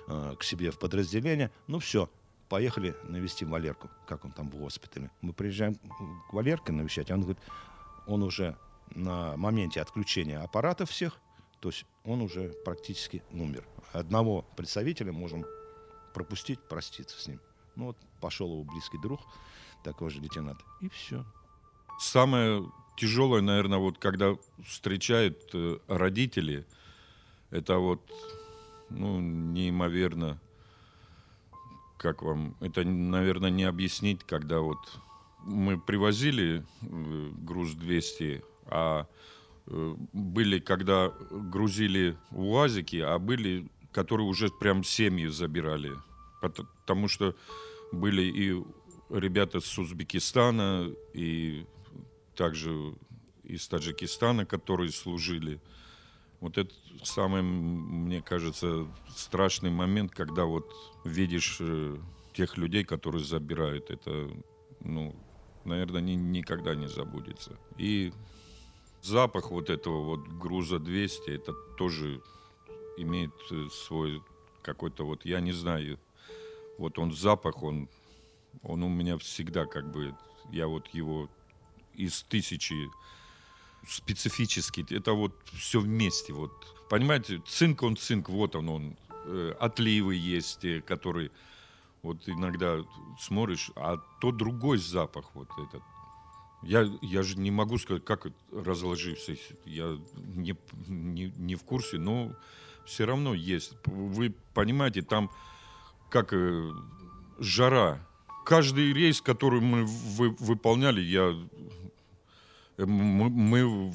[0.08, 2.10] э, к себе в подразделение, ну все,
[2.48, 5.10] поехали навести Валерку, как он там в госпитале.
[5.22, 5.76] Мы приезжаем
[6.28, 7.42] к Валерке навещать, а он говорит,
[8.06, 8.56] он уже
[8.90, 11.18] на моменте отключения аппаратов всех,
[11.62, 13.64] то есть он уже практически умер.
[13.92, 15.46] Одного представителя можем
[16.12, 17.40] пропустить, проститься с ним.
[17.76, 19.20] Ну вот пошел его близкий друг,
[19.84, 21.24] такой же лейтенант, и все.
[22.00, 26.66] Самое тяжелое, наверное, вот когда встречают э, родители,
[27.50, 28.10] это вот,
[28.90, 30.40] ну, неимоверно
[31.96, 34.80] как вам, это, наверное, не объяснить, когда вот
[35.44, 39.06] мы привозили э, груз 200, а
[39.66, 45.92] были, когда грузили УАЗики, а были, которые уже прям семьи забирали.
[46.40, 47.36] Потому что
[47.92, 48.64] были и
[49.10, 51.64] ребята с Узбекистана, и
[52.34, 52.94] также
[53.44, 55.60] из Таджикистана, которые служили.
[56.40, 60.72] Вот это самый, мне кажется, страшный момент, когда вот
[61.04, 61.96] видишь э,
[62.32, 63.90] тех людей, которые забирают.
[63.90, 64.30] Это,
[64.80, 65.14] ну,
[65.64, 67.56] наверное, ни, никогда не забудется.
[67.78, 68.12] И
[69.02, 72.22] запах вот этого вот груза 200, это тоже
[72.96, 74.22] имеет э, свой
[74.62, 75.98] какой-то вот, я не знаю,
[76.78, 77.88] вот он запах, он,
[78.62, 80.14] он у меня всегда как бы,
[80.50, 81.28] я вот его
[81.94, 82.90] из тысячи
[83.86, 86.52] специфический, это вот все вместе, вот,
[86.88, 91.30] понимаете, цинк он цинк, вот он, он, э, отливы есть, э, которые
[92.02, 92.84] вот иногда
[93.18, 95.82] смотришь, а то другой запах вот этот.
[96.62, 99.36] Я, я же не могу сказать, как разложился.
[99.64, 99.98] Я
[100.34, 102.32] не, не, не в курсе, но
[102.84, 103.74] все равно есть.
[103.86, 105.30] Вы понимаете, там
[106.08, 106.70] как э,
[107.38, 108.06] жара.
[108.44, 111.34] Каждый рейс, который мы вы, выполняли, я,
[112.76, 113.90] э, мы, мы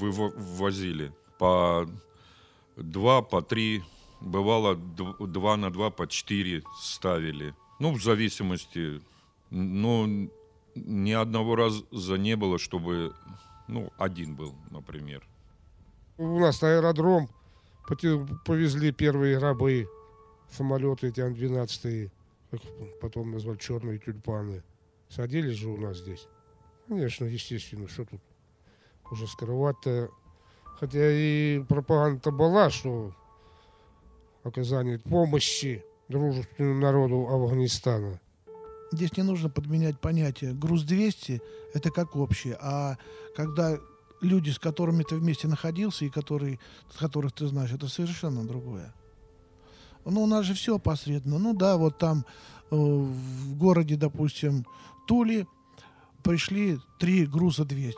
[0.00, 1.88] вывозили по
[2.76, 3.82] два, по три
[4.20, 7.54] Бывало, два на два по четыре ставили.
[7.78, 9.00] Ну, в зависимости.
[9.50, 10.08] Но
[10.86, 13.14] ни одного раза не было, чтобы,
[13.66, 15.26] ну, один был, например.
[16.16, 17.28] У нас на аэродром
[18.44, 19.88] повезли первые рабы,
[20.50, 22.10] самолеты эти Ан-12,
[22.50, 22.60] как
[23.00, 24.62] потом назвали черные тюльпаны.
[25.08, 26.26] Садились же у нас здесь.
[26.86, 28.20] Конечно, естественно, что тут
[29.10, 30.10] уже скрывать-то.
[30.78, 33.12] Хотя и пропаганда была, что
[34.44, 38.20] оказание помощи дружественному народу Афганистана.
[38.90, 40.54] Здесь не нужно подменять понятие.
[40.54, 41.42] Груз 200–
[41.74, 42.56] это как общее.
[42.60, 42.96] А
[43.36, 43.78] когда
[44.20, 46.58] люди, с которыми ты вместе находился и которые,
[46.98, 48.94] которых ты знаешь, это совершенно другое.
[50.04, 51.38] Ну, у нас же все посредственно.
[51.38, 52.24] Ну да, вот там
[52.70, 54.64] э, в городе, допустим,
[55.06, 55.46] Тули
[56.22, 57.96] пришли три груза 200.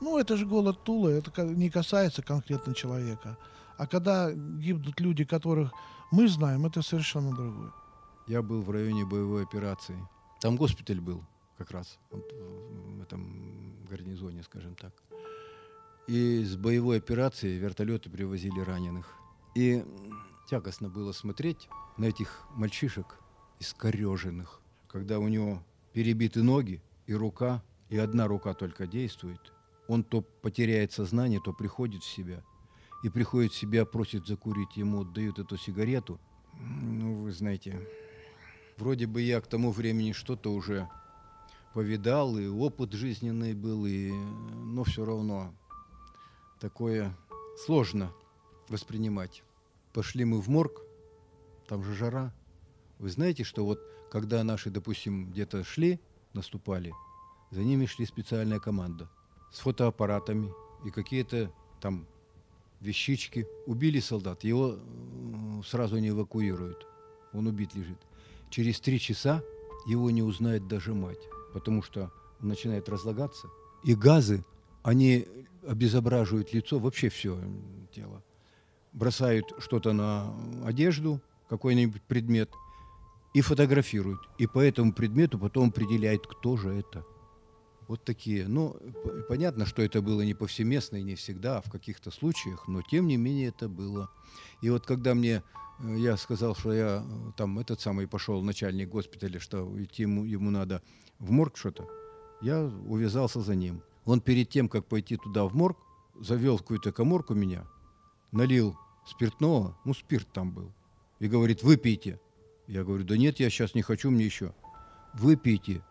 [0.00, 3.38] Ну, это же голод Тула, это не касается конкретно человека.
[3.78, 5.72] А когда гибнут люди, которых
[6.10, 7.72] мы знаем, это совершенно другое.
[8.26, 9.96] Я был в районе боевой операции.
[10.44, 11.24] Там госпиталь был
[11.56, 14.92] как раз вот в этом гарнизоне, скажем так.
[16.06, 19.16] И с боевой операции вертолеты привозили раненых.
[19.54, 19.82] И
[20.46, 23.18] тягостно было смотреть на этих мальчишек
[23.58, 29.40] искореженных, когда у него перебиты ноги и рука, и одна рука только действует.
[29.88, 32.44] Он то потеряет сознание, то приходит в себя–
[33.02, 36.18] и приходит в себя, просит закурить, ему дают эту сигарету.
[36.54, 37.86] Ну, вы знаете,
[38.76, 40.88] вроде бы я к тому времени что-то уже
[41.72, 45.54] повидал, и опыт жизненный был, и, но все равно
[46.60, 47.16] такое
[47.64, 48.12] сложно
[48.68, 49.42] воспринимать.
[49.92, 50.82] Пошли мы в морг,
[51.68, 52.32] там же жара.
[52.98, 56.00] Вы знаете, что вот когда наши, допустим, где-то шли,
[56.32, 56.92] наступали,
[57.50, 59.08] за ними шли специальная команда
[59.52, 60.52] с фотоаппаратами
[60.84, 62.06] и какие-то там
[62.80, 63.46] вещички.
[63.66, 64.78] Убили солдат, его
[65.66, 66.86] сразу не эвакуируют.
[67.32, 67.98] Он убит лежит.
[68.54, 69.42] Через три часа
[69.84, 71.18] его не узнает даже мать,
[71.52, 73.48] потому что он начинает разлагаться.
[73.82, 74.44] И газы,
[74.84, 75.26] они
[75.66, 77.36] обезображивают лицо, вообще все
[77.92, 78.22] тело.
[78.92, 80.32] Бросают что-то на
[80.64, 82.48] одежду, какой-нибудь предмет,
[83.34, 84.20] и фотографируют.
[84.38, 87.04] И по этому предмету потом определяют, кто же это–
[87.94, 88.48] вот такие.
[88.48, 88.76] Ну,
[89.28, 93.06] понятно, что это было не повсеместно и не всегда, а в каких-то случаях, но тем
[93.06, 94.10] не менее это было.
[94.62, 95.44] И вот когда мне
[95.78, 100.24] э, я сказал, что я э, там этот самый пошел начальник госпиталя, что идти ему,
[100.24, 100.82] ему надо
[101.20, 101.88] в морг что-то,
[102.42, 103.80] я увязался за ним.
[104.04, 105.78] Он перед тем, как пойти туда в морг,
[106.20, 107.64] завел какую-то коморку меня,
[108.32, 108.76] налил
[109.06, 110.72] спиртного, ну спирт там был,
[111.20, 112.18] и говорит, выпейте.
[112.66, 114.52] Я говорю, да нет, я сейчас не хочу, мне еще.
[115.12, 115.84] Выпейте.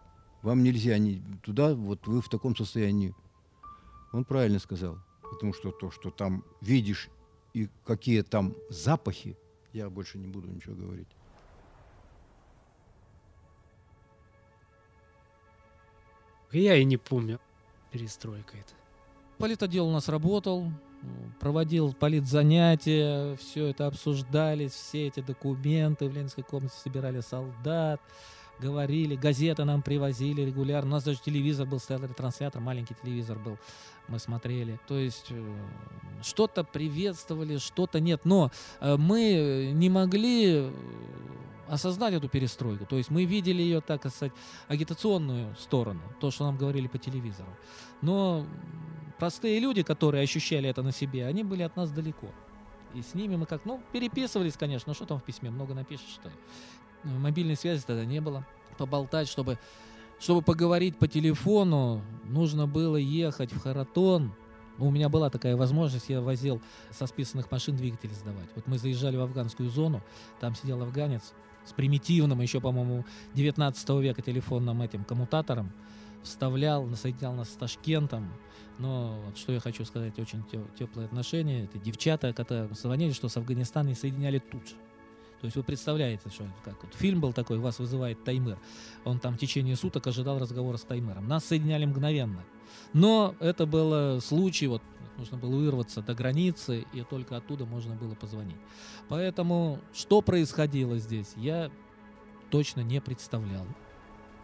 [0.43, 3.15] Вам нельзя не туда, вот вы в таком состоянии.
[4.11, 4.99] Он правильно сказал.
[5.21, 7.09] Потому что то, что там видишь
[7.53, 9.37] и какие там запахи,
[9.71, 11.07] я больше не буду ничего говорить.
[16.51, 17.39] Я и не помню.
[17.91, 18.73] Перестройка это.
[19.37, 20.71] Политотдел у нас работал,
[21.39, 28.01] проводил политзанятия, все это обсуждались, все эти документы в Ленинской комнате собирали солдат
[28.59, 30.91] говорили, газеты нам привозили регулярно.
[30.91, 33.57] У нас даже телевизор был, стоял ретранслятор, маленький телевизор был,
[34.07, 34.79] мы смотрели.
[34.87, 35.55] То есть э,
[36.21, 38.21] что-то приветствовали, что-то нет.
[38.25, 40.71] Но э, мы не могли э,
[41.67, 42.85] осознать эту перестройку.
[42.85, 44.33] То есть мы видели ее, так сказать,
[44.67, 47.49] агитационную сторону, то, что нам говорили по телевизору.
[48.01, 48.45] Но
[49.19, 52.27] простые люди, которые ощущали это на себе, они были от нас далеко.
[52.93, 56.09] И с ними мы как, ну, переписывались, конечно, но что там в письме, много напишешь,
[56.09, 56.35] что ли.
[57.03, 58.45] Ну, Мобильной связи тогда не было.
[58.77, 59.57] Поболтать, чтобы,
[60.19, 64.33] чтобы поговорить по телефону, нужно было ехать в Харатон.
[64.77, 66.61] Ну, У меня была такая возможность, я возил
[66.91, 68.49] со списанных машин двигатели сдавать.
[68.55, 70.01] Вот мы заезжали в афганскую зону,
[70.39, 71.33] там сидел афганец
[71.65, 75.71] с примитивным еще, по-моему, 19 века телефонным этим коммутатором,
[76.23, 78.33] вставлял, соединял нас с Ташкентом.
[78.79, 81.65] Но вот что я хочу сказать, очень те- теплые отношения.
[81.65, 84.75] Это девчата, которые звонили, что с Афганистана и соединяли тут же.
[85.43, 88.57] То есть вы представляете, что как вот фильм был такой, вас вызывает Таймыр.
[89.03, 91.27] Он там в течение суток ожидал разговора с Таймыром.
[91.27, 92.45] Нас соединяли мгновенно.
[92.93, 94.81] Но это был случай, вот
[95.17, 98.55] нужно было вырваться до границы, и только оттуда можно было позвонить.
[99.09, 101.69] Поэтому что происходило здесь, я
[102.49, 103.67] точно не представлял.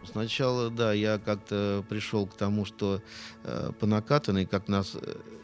[0.04, 3.00] Сначала, да, я как-то пришел к тому, что
[3.44, 4.98] э, по накатанной, как нас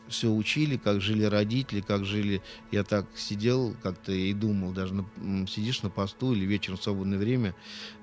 [0.08, 2.42] все учили, как жили родители, как жили...
[2.70, 7.18] Я так сидел как-то и думал, даже на- сидишь на посту или вечером в свободное
[7.18, 7.54] время,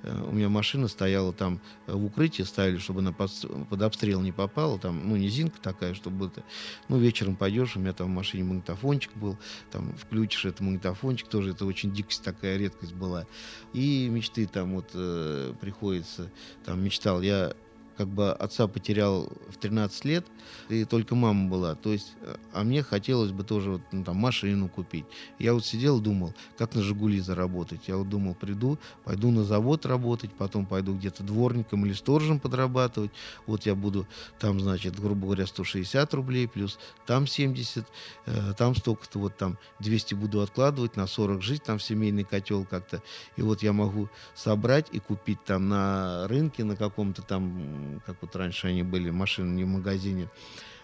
[0.04, 3.32] э, у меня машина стояла там э, в укрытии, ставили, чтобы она под,
[3.70, 6.44] под обстрел не попала, там, ну, низинка такая, чтобы это...
[6.90, 9.38] Ну, вечером пойдешь, у меня там в машине магнитофончик был,
[9.72, 13.26] там, включишь этот магнитофончик, тоже это очень дикость такая, редкость была.
[13.74, 16.32] И мечты там вот э, приходится,
[16.66, 17.22] там, мечтал.
[17.22, 17.54] Я
[17.98, 20.26] как бы отца потерял в 13 лет,
[20.70, 21.76] и только мама была.
[21.76, 22.14] То есть,
[22.54, 25.06] а мне хотелось бы тоже вот, ну, там, машину купить.
[25.40, 27.88] Я вот сидел, думал, как на «Жигули» заработать.
[27.88, 33.12] Я вот думал, приду, пойду на завод работать, потом пойду где-то дворником или сторожем подрабатывать.
[33.46, 34.08] Вот я буду
[34.40, 37.86] там, значит, грубо говоря, 160 рублей, плюс там 70,
[38.26, 43.02] э, там столько-то, вот там 200 буду откладывать, на 40 жить, там семейный котел как-то.
[43.38, 48.36] И вот я могу собрать и купить там на рынке, на каком-то там, как вот
[48.36, 50.30] раньше они были, машины не в магазине.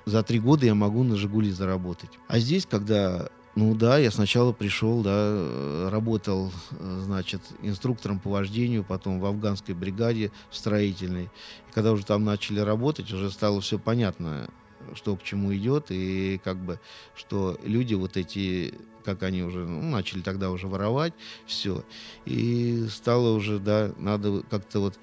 [0.06, 2.10] За три года я могу на «Жигули» заработать.
[2.28, 8.30] А здесь, когда ну да, я сначала пришел, да, э, работал, э, значит, инструктором по
[8.30, 11.26] вождению, потом в афганской бригаде строительной.
[11.26, 14.50] И когда уже там начали работать, уже стало все понятно,
[14.94, 16.80] что к чему идет, и как бы,
[17.16, 21.14] что люди вот эти, как они уже, ну, начали тогда уже воровать,
[21.46, 21.84] все.
[22.26, 25.00] И стало уже, да, надо как-то вот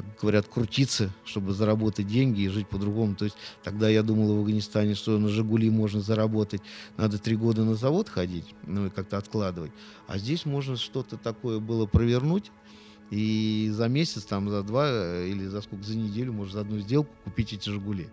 [0.00, 3.14] как говорят, крутиться, чтобы заработать деньги и жить по-другому.
[3.14, 6.62] То есть тогда я думал в Афганистане, что на «Жигули» можно заработать,
[6.96, 9.72] надо три года на завод ходить, ну и как-то откладывать.
[10.06, 12.50] А здесь можно что-то такое было провернуть,
[13.10, 16.78] и за месяц, там, за два э, или за сколько, за неделю, может, за одну
[16.78, 18.08] сделку купить эти «Жигули».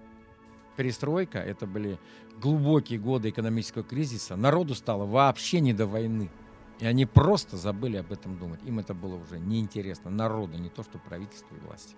[0.77, 1.99] Перестройка, это были
[2.41, 4.35] глубокие годы экономического кризиса.
[4.35, 6.29] Народу стало вообще не до войны.
[6.79, 8.59] И они просто забыли об этом думать.
[8.65, 10.11] Им это было уже неинтересно.
[10.11, 11.95] Народу, не то что правительству и власти.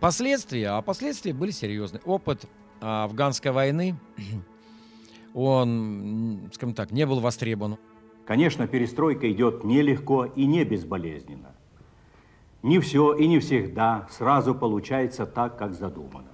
[0.00, 2.00] Последствия, а последствия были серьезные.
[2.04, 2.46] Опыт
[2.80, 3.96] а, афганской войны,
[5.34, 7.78] он, скажем так, не был востребован.
[8.26, 11.54] Конечно, перестройка идет нелегко и не безболезненно.
[12.62, 16.30] Не все и не всегда сразу получается так, как задумано.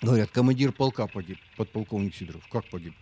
[0.00, 2.42] Говорят, командир полка погиб, подполковник Сидоров.
[2.50, 2.94] Как погиб?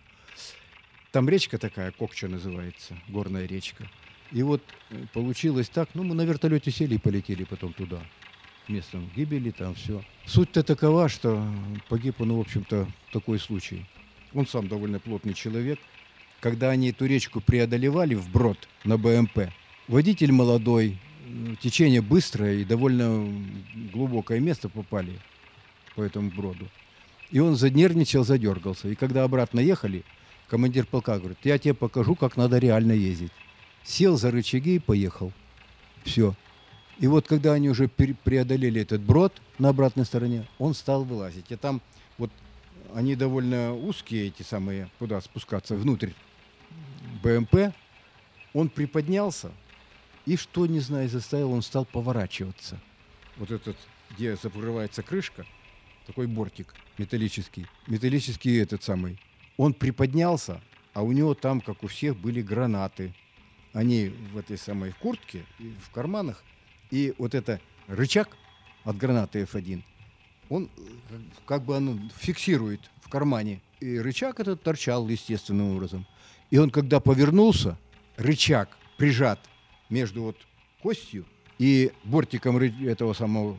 [1.11, 3.89] Там речка такая, Кокча называется, горная речка.
[4.31, 7.99] И вот э, получилось так, ну, мы на вертолете сели и полетели потом туда,
[8.67, 10.03] к местам гибели, там все.
[10.27, 11.43] Суть-то такова, что
[11.87, 13.87] погиб он, в общем-то, такой случай.
[14.33, 15.79] Он сам довольно плотный человек.
[16.41, 19.49] Когда они эту речку преодолевали вброд на БМП,
[19.87, 20.99] водитель молодой,
[21.59, 23.33] течение быстрое и довольно
[23.91, 25.19] глубокое место попали
[25.95, 26.67] по этому броду.
[27.31, 28.89] И он занервничал, задергался.
[28.89, 30.03] И когда обратно ехали,
[30.49, 33.31] командир полка говорит, я тебе покажу, как надо реально ездить.
[33.83, 35.31] Сел за рычаги и поехал.
[36.03, 36.35] Все.
[36.97, 41.51] И вот когда они уже преодолели этот брод на обратной стороне, он стал вылазить.
[41.51, 41.81] И там
[42.17, 42.31] вот
[42.93, 46.11] они довольно узкие, эти самые, куда спускаться, внутрь
[47.23, 47.73] БМП.
[48.53, 49.51] Он приподнялся,
[50.25, 52.79] и что, не знаю, заставил, он стал поворачиваться.
[53.37, 53.77] Вот этот,
[54.11, 55.45] где закрывается крышка,
[56.07, 59.19] такой бортик металлический, металлический этот самый.
[59.59, 60.61] Он приподнялся,
[60.93, 63.13] а у него там, как у всех, были гранаты.
[63.73, 65.43] Они в этой самой куртке,
[65.85, 66.45] в карманах.
[66.91, 68.37] И вот это рычаг
[68.85, 69.83] от гранаты F1,
[70.47, 73.61] он э, как бы он фиксирует в кармане.
[73.81, 76.07] И рычаг этот торчал естественным образом.
[76.51, 77.77] И он, когда повернулся,
[78.15, 79.41] рычаг прижат
[79.89, 80.37] между вот
[80.81, 81.25] костью
[81.57, 83.57] и бортиком этого самого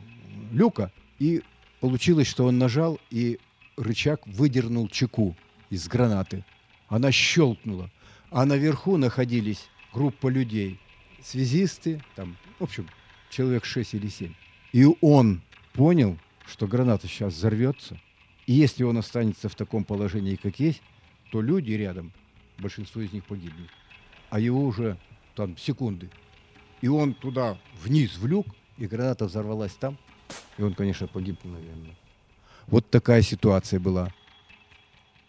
[0.51, 1.43] люка, и
[1.79, 3.37] получилось, что он нажал, и
[3.77, 5.35] рычаг выдернул чеку
[5.71, 6.45] из гранаты.
[6.87, 7.89] Она щелкнула.
[8.29, 10.79] А наверху находились группа людей,
[11.23, 12.87] связисты, там, в общем,
[13.31, 14.33] человек 6 или 7.
[14.73, 15.41] И он
[15.73, 17.99] понял, что граната сейчас взорвется,
[18.45, 20.81] и если он останется в таком положении, как есть,
[21.31, 22.11] то люди рядом,
[22.57, 23.69] большинство из них погибнут.
[24.29, 24.97] А его уже
[25.35, 26.09] там секунды.
[26.81, 28.47] И он туда вниз в люк,
[28.77, 29.97] и граната взорвалась там,
[30.57, 31.95] и он, конечно, погиб, наверное.
[32.67, 34.11] Вот такая ситуация была.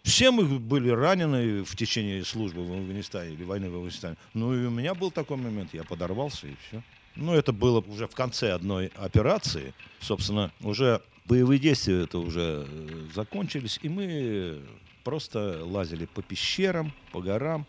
[0.03, 4.16] Все мы были ранены в течение службы в Афганистане или войны в Афганистане.
[4.34, 6.82] Ну и у меня был такой момент, я подорвался и все.
[7.14, 9.74] Ну это было уже в конце одной операции.
[10.00, 14.61] Собственно, уже боевые действия это уже э, закончились, и мы
[15.05, 17.66] просто лазили по пещерам, по горам,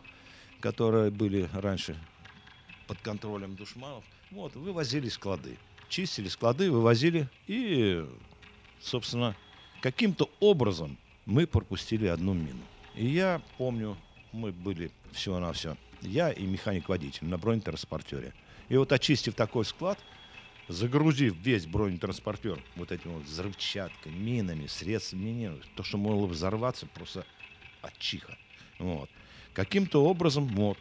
[0.59, 1.95] которые были раньше
[2.88, 4.03] под контролем душманов.
[4.31, 5.57] Вот, вывозили склады.
[5.89, 8.03] Чистили склады, вывозили и,
[8.81, 9.36] собственно,
[9.81, 12.61] каким-то образом мы пропустили одну мину.
[12.95, 13.97] И я помню,
[14.32, 18.34] мы были всего-навсего, я и механик-водитель на бронетранспортере.
[18.69, 19.99] И вот очистив такой склад,
[20.67, 27.26] загрузив весь бронетранспортер вот этим вот взрывчаткой, минами, средствами минирования, то, что могло взорваться просто
[27.82, 28.38] от чиха.
[28.80, 29.09] Вот.
[29.53, 30.78] Каким-то образом вот,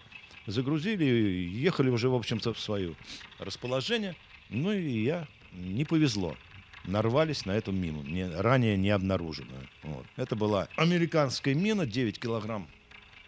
[0.47, 2.95] загрузили, ехали уже, в общем-то, в свое
[3.39, 4.17] расположение.
[4.49, 6.37] Ну и я, не повезло
[6.85, 9.69] нарвались на эту мину, не, ранее не обнаруженную.
[9.83, 10.07] Вот.
[10.17, 12.69] Это была американская мина, 9 килограмм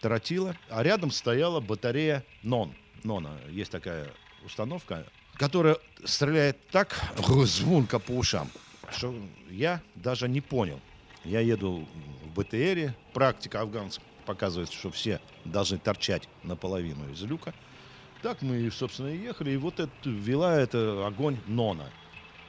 [0.01, 2.75] тротила, а рядом стояла батарея НОН.
[3.05, 4.09] НОНа, есть такая
[4.45, 6.95] установка, которая стреляет так
[7.45, 8.51] звонко по ушам,
[8.93, 9.15] что
[9.51, 10.81] я даже не понял.
[11.25, 11.89] Я еду
[12.23, 17.55] в БТРе, практика афганцев показывает, что все должны торчать наполовину из люка.
[18.23, 21.91] Так мы, собственно, и ехали, и вот это, вела это огонь Нона.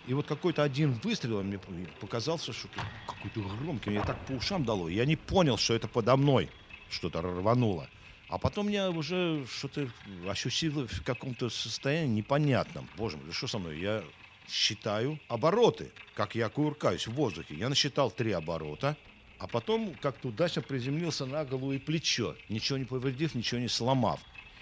[0.07, 1.59] И вот какой-то один выстрел мне
[1.99, 2.67] показался, что
[3.07, 4.87] какой-то громкий, мне так по ушам дало.
[4.87, 6.49] Я не понял, что это подо мной
[6.89, 7.89] что-то рвануло.
[8.29, 9.89] А потом я уже что-то
[10.27, 12.87] ощутил в каком-то состоянии непонятном.
[12.97, 13.79] Боже мой, что со мной?
[13.79, 14.03] Я
[14.47, 17.55] считаю обороты, как я кувыркаюсь в воздухе.
[17.55, 18.95] Я насчитал три оборота,
[19.39, 24.19] а потом как-то удачно приземлился на голову и плечо, ничего не повредив, ничего не сломав.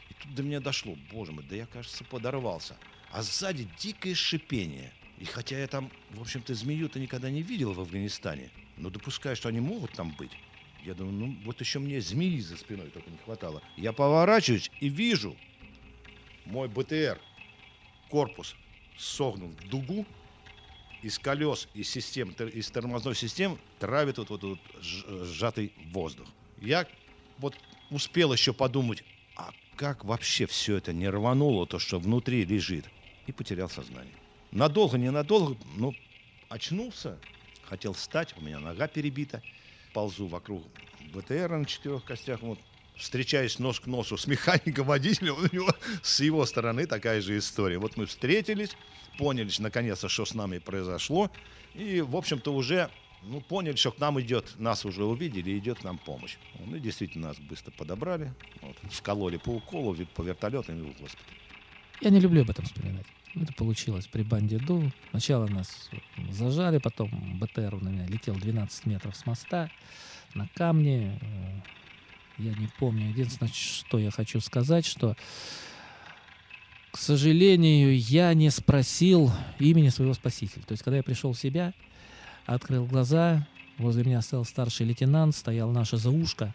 [0.09, 2.77] И тут до меня дошло, боже мой, да я, кажется, подорвался.
[3.11, 7.79] А сзади дикое шипение– и хотя я там, в общем-то, змею-то никогда не видел в
[7.79, 10.33] Афганистане, но допускаю, что они могут там быть.
[10.83, 13.63] Я думаю, ну вот еще мне змеи за спиной только не хватало.
[13.77, 15.37] Я поворачиваюсь и вижу
[16.43, 17.21] мой БТР,
[18.09, 18.53] корпус
[18.97, 20.05] согнут в дугу,
[21.01, 26.27] из колес, из систем, из тормозной системы травит вот, вот сжатый воздух.
[26.59, 26.85] Я
[27.37, 27.55] вот
[27.91, 29.05] успел еще подумать,
[29.37, 32.83] а как вообще все это не рвануло, то, что внутри лежит,
[33.25, 34.15] и потерял сознание
[34.53, 35.93] надолго, ненадолго, ну,
[36.49, 37.17] очнулся,
[37.63, 39.41] хотел встать, у меня нога перебита,
[39.93, 40.63] ползу вокруг
[41.13, 42.59] БТР на четырех костях, вот,
[42.95, 47.77] встречаюсь нос к носу с механиком-водителем, у него с его стороны такая же история.
[47.77, 48.71] Вот мы встретились,
[49.17, 51.31] поняли, наконец-то, что с нами произошло,
[51.73, 52.89] и, в общем-то, уже
[53.23, 56.37] ну, поняли, что к нам идет, нас уже увидели, идет к нам помощь.
[56.59, 61.37] Ну, действительно, нас быстро подобрали, вот, вкололи по уколу, по вертолетам и в госпиталь.
[62.01, 63.05] Я не люблю об этом вспоминать.
[63.35, 64.91] Это получилось при банде Ду.
[65.09, 65.89] Сначала нас
[66.29, 69.71] зажали, потом БТР на меня летел 12 метров с моста
[70.35, 71.19] на камне.
[71.19, 71.61] Э,
[72.37, 73.09] я не помню.
[73.09, 75.15] Единственное, что я хочу сказать, что,
[76.91, 80.61] к сожалению, я не спросил имени своего спасителя.
[80.63, 81.73] То есть, когда я пришел в себя,
[82.45, 83.47] открыл глаза,
[83.79, 86.53] возле меня стоял старший лейтенант, стоял наша заушка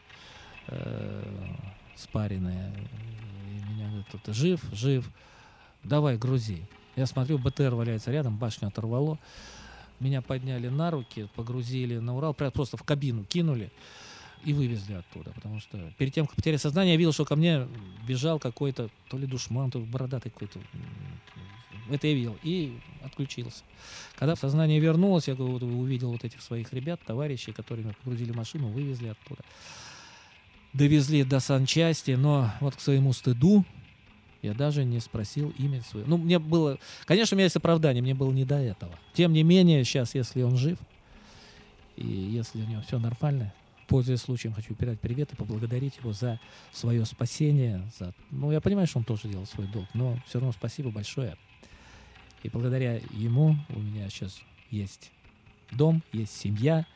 [0.68, 1.24] э,
[1.96, 2.72] спаренная.
[3.48, 5.10] И меня говорит, ты жив, жив
[5.88, 6.62] давай, грузи.
[6.96, 9.18] Я смотрю, БТР валяется рядом, башню оторвало.
[10.00, 13.70] Меня подняли на руки, погрузили на Урал, просто в кабину кинули
[14.44, 15.32] и вывезли оттуда.
[15.32, 17.66] Потому что перед тем, как потерять сознание, я видел, что ко мне
[18.06, 20.60] бежал какой-то, то ли душман, то ли бородатый какой-то.
[21.90, 22.36] Это я видел.
[22.42, 23.64] И отключился.
[24.16, 28.68] Когда сознание вернулось, я увидел вот этих своих ребят, товарищей, которые меня погрузили в машину,
[28.68, 29.42] вывезли оттуда.
[30.72, 33.64] Довезли до санчасти, но вот к своему стыду
[34.42, 36.06] я даже не спросил имя свое.
[36.06, 36.78] Ну, мне было...
[37.04, 38.92] Конечно, у меня есть оправдание, мне было не до этого.
[39.12, 40.78] Тем не менее, сейчас, если он жив,
[41.96, 43.52] и если у него все нормально,
[43.88, 46.38] пользуясь случаем, хочу передать привет и поблагодарить его за
[46.72, 47.90] свое спасение.
[47.98, 48.14] За...
[48.30, 51.36] Ну, я понимаю, что он тоже делал свой долг, но все равно спасибо большое.
[52.44, 55.10] И благодаря ему у меня сейчас есть
[55.72, 56.86] дом, есть семья,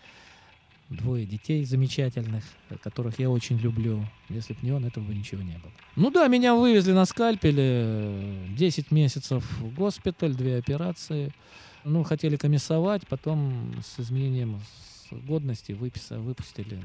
[0.93, 2.45] двое детей замечательных,
[2.83, 4.07] которых я очень люблю.
[4.29, 5.73] Если бы не он, этого бы ничего не было.
[5.97, 11.33] Ну да, меня вывезли на скальпеле, 10 месяцев в госпиталь, две операции.
[11.85, 14.61] Ну, хотели комиссовать, потом с изменением
[15.11, 16.79] годности выписа, выпустили.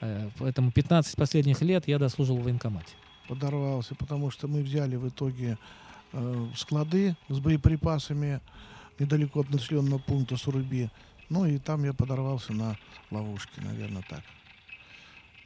[0.00, 2.94] На, поэтому 15 последних лет я дослужил в военкомате.
[3.28, 5.58] Подорвался, потому что мы взяли в итоге
[6.12, 8.40] э, склады с боеприпасами
[8.98, 10.90] недалеко от населенного пункта Суруби.
[11.28, 12.76] Ну и там я подорвался на
[13.10, 14.22] ловушке, наверное, так.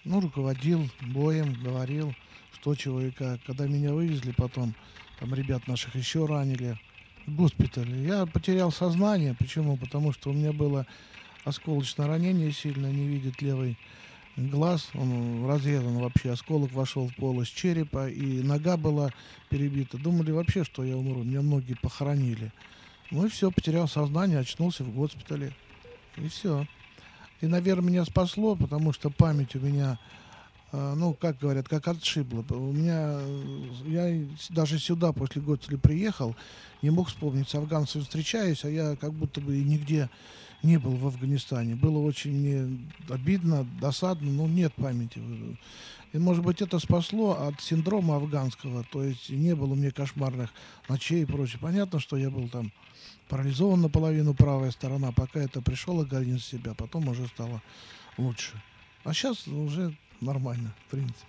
[0.05, 2.15] Ну, руководил боем, говорил,
[2.55, 3.43] что чего и как.
[3.45, 4.75] Когда меня вывезли потом,
[5.21, 6.79] там ребят наших еще ранили
[7.27, 9.35] в госпитале, я потерял сознание.
[9.35, 9.77] Почему?
[9.77, 10.87] Потому что у меня было
[11.45, 13.79] осколочное ранение сильно, не видит левый
[14.37, 19.11] глаз, он разрезан вообще, осколок вошел в полость черепа, и нога была
[19.49, 19.99] перебита.
[19.99, 22.53] Думали вообще, что я умру, меня многие похоронили.
[23.11, 25.53] Ну и все, потерял сознание, очнулся в госпитале.
[26.23, 26.67] И все.
[27.41, 29.99] И, наверное, меня спасло, потому что память у меня,
[30.73, 32.45] э, ну, как говорят, как отшибла.
[32.51, 36.35] У меня, э, я даже сюда после госпиталя приехал,
[36.83, 40.09] не мог вспомнить, с афганцами встречаюсь, а я как будто бы нигде
[40.63, 41.77] не был в Афганистане.
[41.77, 45.21] Было очень мне обидно, досадно, но нет памяти.
[46.13, 50.51] И, может быть, это спасло от синдрома афганского, то есть не было у меня кошмарных
[50.89, 51.59] ночей и прочее.
[51.61, 52.73] Понятно, что я был там
[53.29, 57.63] парализован наполовину правая сторона, пока это пришел организм себя, потом уже стало
[58.17, 58.61] лучше.
[59.05, 61.27] А сейчас уже нормально, в принципе.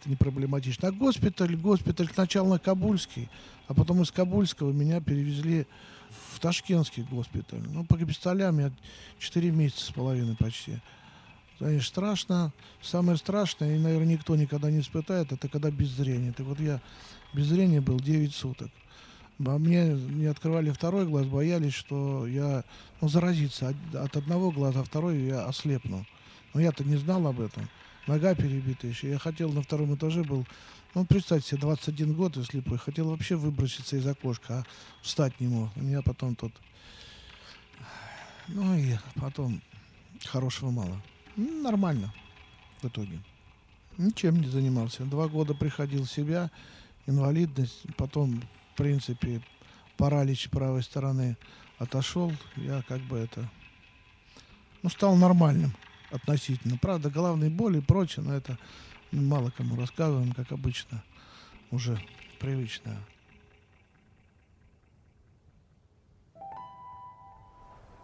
[0.00, 0.88] Это не проблематично.
[0.88, 3.28] А госпиталь, госпиталь сначала на Кабульский,
[3.68, 5.66] а потом из Кабульского меня перевезли
[6.32, 7.60] в Ташкентский госпиталь.
[7.60, 8.72] Ну, по госпиталям я
[9.18, 10.78] 4 месяца с половиной почти.
[11.58, 12.52] Конечно, страшно.
[12.80, 16.32] Самое страшное, и, наверное, никто никогда не испытает, это когда без зрения.
[16.32, 16.80] Так вот я
[17.34, 18.70] без зрения был 9 суток.
[19.44, 22.64] А мне не открывали второй глаз, боялись, что я
[23.00, 26.06] ну, заразиться от одного глаза, а второй я ослепну.
[26.52, 27.68] Но я-то не знал об этом.
[28.06, 29.08] Нога перебита еще.
[29.08, 30.46] Я хотел на втором этаже был
[30.92, 32.76] ну, представьте себе, 21 год и слепой.
[32.76, 34.64] Хотел вообще выброситься из окошка, а
[35.02, 35.70] встать не мог.
[35.76, 36.52] У меня потом тут...
[38.48, 39.60] Ну и потом
[40.24, 41.00] хорошего мало.
[41.36, 42.12] Ну, нормально
[42.82, 43.20] в итоге.
[43.98, 45.04] Ничем не занимался.
[45.04, 46.50] Два года приходил в себя,
[47.06, 49.40] инвалидность, потом, в принципе,
[49.96, 51.36] паралич правой стороны
[51.78, 52.32] отошел.
[52.56, 53.48] Я как бы это...
[54.82, 55.74] Ну, стал нормальным
[56.10, 56.78] относительно.
[56.78, 58.58] Правда, головные боли и прочее, но это
[59.12, 61.02] мало кому рассказываем, как обычно,
[61.70, 62.00] уже
[62.38, 62.96] привычно.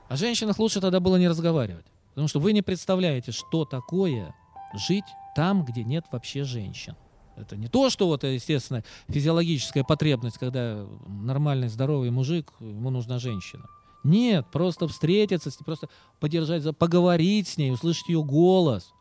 [0.09, 1.87] О женщинах лучше тогда было не разговаривать.
[2.11, 4.35] Потому что вы не представляете, что такое
[4.75, 5.05] жить
[5.35, 6.97] там, где нет вообще женщин.
[7.37, 13.67] Это не то, что вот, естественно, физиологическая потребность, когда нормальный, здоровый мужик, ему нужна женщина.
[14.05, 15.89] Нет, просто встретиться, просто
[16.21, 18.93] поддержать, поговорить с ней, услышать ее голос.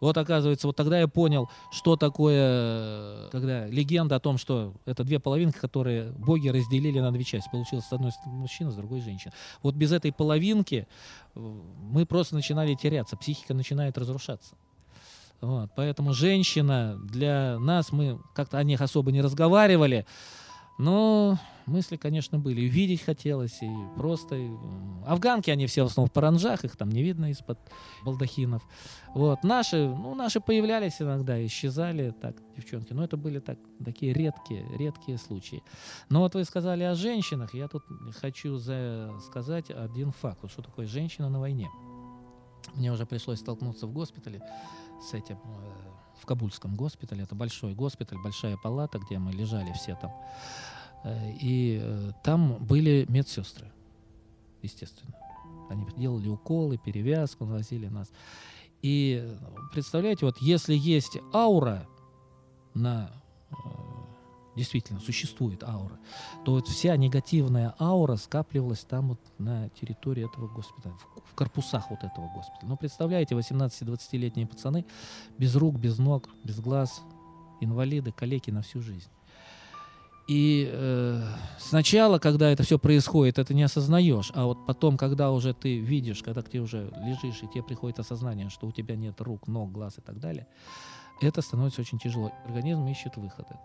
[0.00, 5.18] Вот оказывается, вот тогда я понял, что такое, когда легенда о том, что это две
[5.18, 7.48] половинки, которые боги разделили на две части.
[7.50, 9.32] Получилось с одной мужчина, с другой женщина.
[9.62, 10.86] Вот без этой половинки
[11.34, 14.54] э, мы просто начинали теряться, психика начинает разрушаться.
[15.40, 20.04] Вот, поэтому женщина для нас, мы как-то о них особо не разговаривали,
[20.78, 22.62] но мысли, конечно, были.
[22.62, 24.36] И видеть хотелось, и просто...
[25.06, 27.58] Афганки, они все в основном в паранжах, их там не видно из-под
[28.04, 28.62] балдахинов.
[29.14, 29.42] Вот.
[29.44, 32.92] Наши, ну, наши появлялись иногда, исчезали, так, девчонки.
[32.92, 35.62] Но это были так, такие редкие, редкие случаи.
[36.10, 37.84] Но вот вы сказали о женщинах, я тут
[38.20, 39.12] хочу за...
[39.26, 40.38] сказать один факт.
[40.42, 41.68] Вот что такое женщина на войне.
[42.74, 44.42] Мне уже пришлось столкнуться в госпитале
[45.00, 47.22] с этим, э, в Кабульском госпитале.
[47.22, 50.12] Это большой госпиталь, большая палата, где мы лежали все там.
[51.04, 53.70] Э, и э, там были медсестры,
[54.62, 55.14] естественно.
[55.70, 58.10] Они делали уколы, перевязку, наносили нас.
[58.80, 59.36] И
[59.72, 61.86] представляете, вот если есть аура
[62.74, 63.10] на
[64.58, 65.98] действительно существует аура,
[66.44, 71.90] то вот вся негативная аура скапливалась там вот на территории этого госпиталя, в, в корпусах
[71.90, 72.68] вот этого госпиталя.
[72.68, 74.84] Ну, представляете, 18-20-летние пацаны
[75.38, 77.02] без рук, без ног, без глаз,
[77.60, 79.08] инвалиды, калеки на всю жизнь.
[80.28, 81.22] И э,
[81.58, 86.22] сначала, когда это все происходит, это не осознаешь, а вот потом, когда уже ты видишь,
[86.22, 89.96] когда ты уже лежишь, и тебе приходит осознание, что у тебя нет рук, ног, глаз
[89.96, 90.46] и так далее,
[91.22, 92.30] это становится очень тяжело.
[92.44, 93.56] Организм ищет выходы.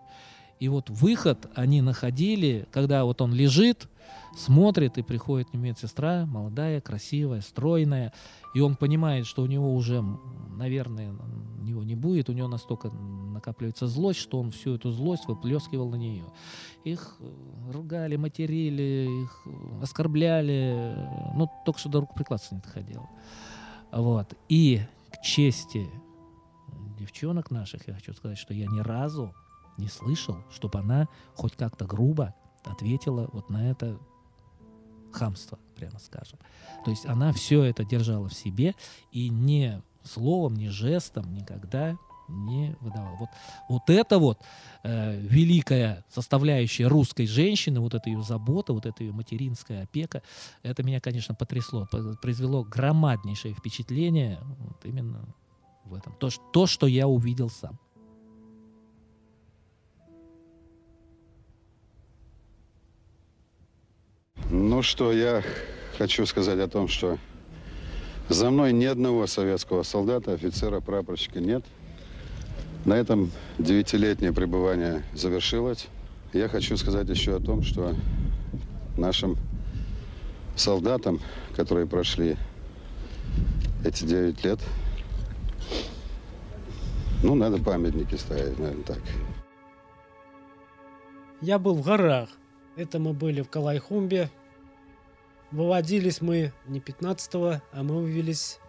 [0.59, 3.89] И вот выход они находили, когда вот он лежит,
[4.37, 8.13] смотрит, и приходит медсестра, молодая, красивая, стройная,
[8.55, 10.03] и он понимает, что у него уже,
[10.55, 11.13] наверное,
[11.61, 15.95] него не будет, у него настолько накапливается злость, что он всю эту злость выплескивал на
[15.95, 16.25] нее.
[16.83, 17.17] Их
[17.71, 19.47] ругали, материли, их
[19.81, 20.95] оскорбляли,
[21.35, 23.09] ну, только что до рук прикладства не доходило.
[23.91, 24.33] Вот.
[24.49, 24.81] И
[25.11, 25.87] к чести
[26.99, 29.33] девчонок наших я хочу сказать, что я ни разу
[29.77, 33.99] не слышал, чтобы она хоть как-то грубо ответила вот на это
[35.11, 36.39] хамство, прямо скажем.
[36.85, 38.75] То есть она все это держала в себе
[39.11, 41.97] и ни словом, ни жестом никогда
[42.27, 43.15] не выдавала.
[43.17, 43.29] Вот,
[43.69, 44.39] вот это вот
[44.83, 50.23] э, великая составляющая русской женщины, вот эта ее забота, вот эта ее материнская опека,
[50.63, 51.87] это меня, конечно, потрясло,
[52.21, 55.25] произвело громаднейшее впечатление вот именно
[55.85, 56.13] в этом.
[56.13, 57.79] То, то, что я увидел сам.
[64.55, 65.41] Ну что, я
[65.97, 67.17] хочу сказать о том, что
[68.29, 71.65] за мной ни одного советского солдата, офицера, прапорщика нет.
[72.85, 75.87] На этом девятилетнее пребывание завершилось.
[76.33, 77.95] Я хочу сказать еще о том, что
[78.95, 79.37] нашим
[80.55, 81.19] солдатам,
[81.55, 82.37] которые прошли
[83.83, 84.59] эти девять лет,
[87.23, 88.99] ну, надо памятники ставить, наверное, так.
[91.41, 92.29] Я был в горах.
[92.75, 94.29] Это мы были в Калайхумбе.
[95.53, 98.59] Выводились мы не 15-го, а мы вывелись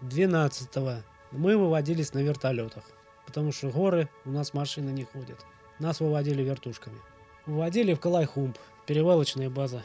[0.00, 1.02] 12-го.
[1.32, 2.84] Мы выводились на вертолетах
[3.28, 5.44] потому что горы у нас машины не ходят.
[5.78, 6.96] Нас выводили вертушками.
[7.44, 9.82] Выводили в Калайхумб, перевалочная база.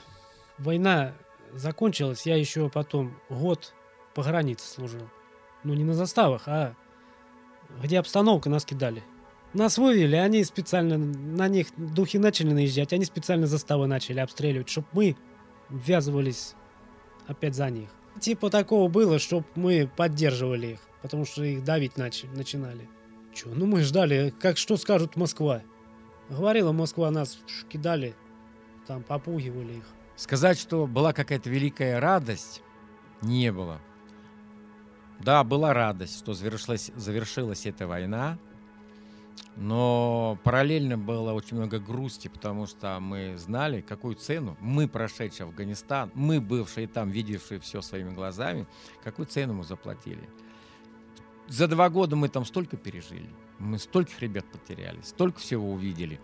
[0.58, 1.14] Война
[1.54, 3.74] закончилась, я еще потом год
[4.16, 5.10] по границе служил.
[5.66, 6.74] Ну, не на заставах, а
[7.82, 9.04] где обстановка нас кидали.
[9.54, 14.88] Нас вывели, они специально, на них духи начали наезжать, они специально заставы начали обстреливать, чтобы
[14.94, 15.18] мы
[15.74, 16.56] ввязывались
[17.28, 17.90] опять за них.
[18.20, 22.88] Типа такого было, чтобы мы поддерживали их, потому что их давить начали, начинали.
[23.34, 25.62] Че, ну мы ждали, как что скажут Москва.
[26.30, 28.16] Говорила Москва, нас кидали,
[28.88, 29.86] там попугивали их.
[30.16, 32.62] Сказать, что была какая-то великая радость,
[33.22, 33.82] не было.
[35.20, 38.38] Да, была радость, что завершилась, завершилась эта война,
[39.56, 46.12] но параллельно было очень много грусти, потому что мы знали, какую цену мы, прошедшие Афганистан,
[46.16, 48.66] мы, бывшие там, видевшие все своими глазами,
[49.04, 50.28] какую цену мы заплатили
[51.48, 53.30] за два года мы там столько пережили,
[53.60, 56.20] мы стольких ребят потеряли, столько всего увидели,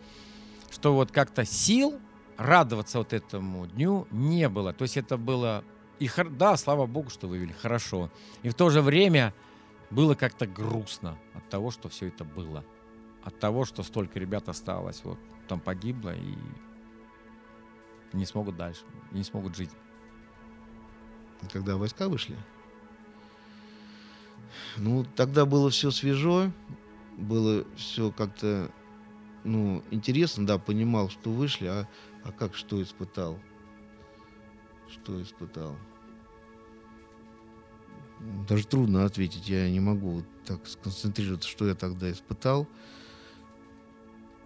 [0.71, 1.99] что вот как-то сил
[2.37, 4.73] радоваться вот этому дню не было.
[4.73, 5.63] То есть это было...
[5.99, 8.09] И да, слава богу, что вывели, хорошо.
[8.43, 9.33] И в то же время
[9.89, 12.63] было как-то грустно от того, что все это было.
[13.29, 16.33] От того, что столько ребят осталось, вот там погибло и
[18.11, 19.69] не смогут дальше, не смогут жить.
[21.53, 22.35] Когда войска вышли?
[24.77, 26.51] Ну, тогда было все свежо,
[27.19, 28.71] было все как-то,
[29.43, 31.87] ну, интересно, да, понимал, что вышли, а,
[32.23, 33.39] а как, что испытал?
[34.89, 35.77] Что испытал?
[38.47, 42.67] Даже трудно ответить, я не могу так сконцентрироваться, что я тогда испытал.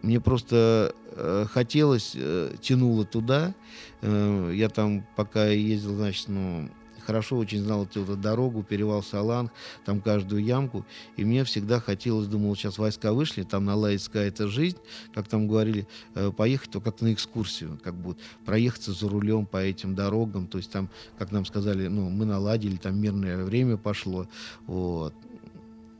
[0.03, 3.55] Мне просто э, хотелось, э, тянуло туда.
[4.01, 6.69] Э, я там, пока ездил, значит, ну,
[7.05, 9.53] хорошо очень знал эту, эту дорогу, перевал Саланг,
[9.85, 10.85] там каждую ямку.
[11.15, 14.77] И мне всегда хотелось, думал, сейчас войска вышли, там наладится какая-то жизнь,
[15.13, 19.63] как там говорили, э, поехать то как на экскурсию, как бы проехаться за рулем по
[19.63, 20.47] этим дорогам.
[20.47, 24.27] То есть там, как нам сказали, ну, мы наладили, там мирное время пошло.
[24.67, 25.13] Вот.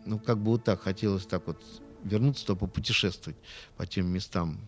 [0.05, 1.57] Ну, как бы вот так хотелось так вот
[2.03, 3.37] вернуться, то попутешествовать
[3.77, 4.59] по тем местам.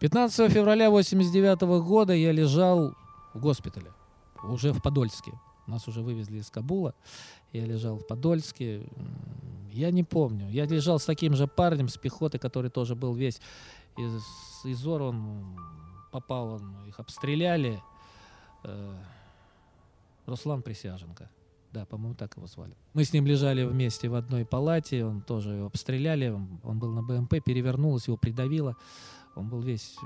[0.00, 2.94] 15 февраля 89 года я лежал
[3.34, 3.92] в госпитале,
[4.42, 5.32] уже в Подольске.
[5.66, 6.94] Нас уже вывезли из Кабула.
[7.52, 8.88] Я лежал в Подольске.
[9.72, 10.50] Я не помню.
[10.50, 13.40] Я лежал с таким же парнем с пехоты, который тоже был весь
[13.96, 14.22] из,
[14.64, 15.56] изорван.
[16.10, 17.80] Попал он, их обстреляли.
[18.64, 18.94] Э,
[20.26, 21.30] Руслан Присяженко.
[21.72, 22.76] Да, по-моему, так его звали.
[22.92, 27.02] Мы с ним лежали вместе в одной палате, он тоже его обстреляли, он, был на
[27.02, 28.76] БМП, перевернулось, его придавило.
[29.34, 29.96] Он был весь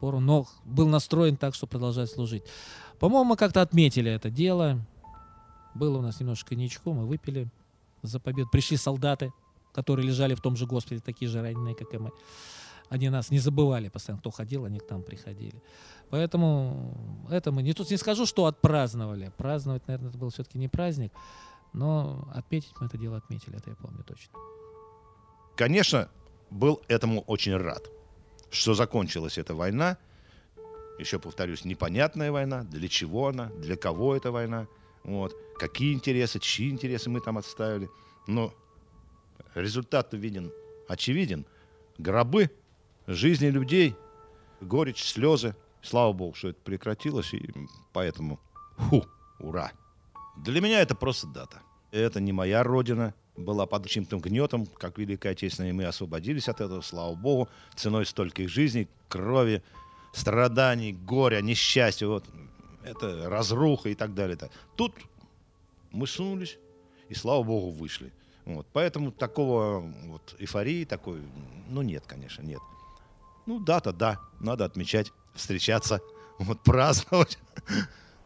[0.00, 2.42] пору, но был настроен так, что продолжать служить.
[2.98, 4.84] По-моему, мы как-то отметили это дело.
[5.74, 7.48] Было у нас немножко коньячку, мы выпили
[8.02, 8.48] за победу.
[8.50, 9.32] Пришли солдаты,
[9.72, 12.10] которые лежали в том же госпитале, такие же раненые, как и мы.
[12.90, 15.62] Они нас не забывали постоянно, кто ходил, они к нам приходили.
[16.10, 19.32] Поэтому это мы не тут не скажу, что отпраздновали.
[19.38, 21.12] Праздновать, наверное, это был все-таки не праздник,
[21.72, 24.34] но отметить мы это дело отметили, это я помню точно.
[25.56, 26.08] Конечно,
[26.50, 27.90] был этому очень рад
[28.50, 29.96] что закончилась эта война.
[30.98, 34.66] Еще повторюсь, непонятная война, для чего она, для кого эта война,
[35.02, 37.88] вот, какие интересы, чьи интересы мы там отставили.
[38.26, 38.52] Но
[39.54, 40.52] результат виден,
[40.88, 41.46] очевиден.
[41.96, 42.50] Гробы,
[43.14, 43.96] жизни людей,
[44.60, 45.54] горечь, слезы.
[45.82, 47.50] Слава богу, что это прекратилось, и
[47.92, 48.38] поэтому,
[48.76, 49.06] фу,
[49.38, 49.72] ура.
[50.36, 51.62] Для меня это просто дата.
[51.90, 56.60] Это не моя родина, была под чьим-то гнетом, как Великая Отечественная, и мы освободились от
[56.60, 59.62] этого, слава Богу, ценой стольких жизней, крови,
[60.12, 62.24] страданий, горя, несчастья, вот,
[62.84, 64.38] это разруха и так далее.
[64.76, 64.94] Тут
[65.90, 66.58] мы сунулись,
[67.08, 68.12] и слава богу, вышли.
[68.44, 68.66] Вот.
[68.72, 71.20] Поэтому такого вот эйфории такой,
[71.68, 72.60] ну нет, конечно, нет.
[73.50, 76.00] Ну, дата, да, надо отмечать, встречаться,
[76.38, 77.36] вот праздновать,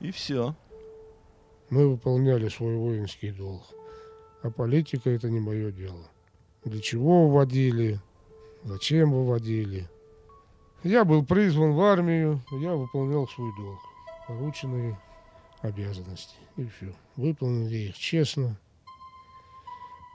[0.01, 0.55] и все.
[1.70, 3.62] Мы выполняли свой воинский долг.
[4.43, 6.11] А политика это не мое дело.
[6.64, 8.03] Для чего вводили,
[8.64, 9.89] зачем выводили.
[10.83, 13.81] Я был призван в армию, я выполнял свой долг,
[14.29, 15.01] порученные
[15.62, 16.37] обязанности.
[16.59, 16.95] И все.
[17.16, 18.61] Выполнили их честно,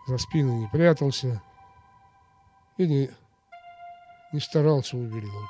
[0.05, 1.41] за спину не прятался
[2.78, 3.10] и не,
[4.32, 5.50] не старался увильнуть.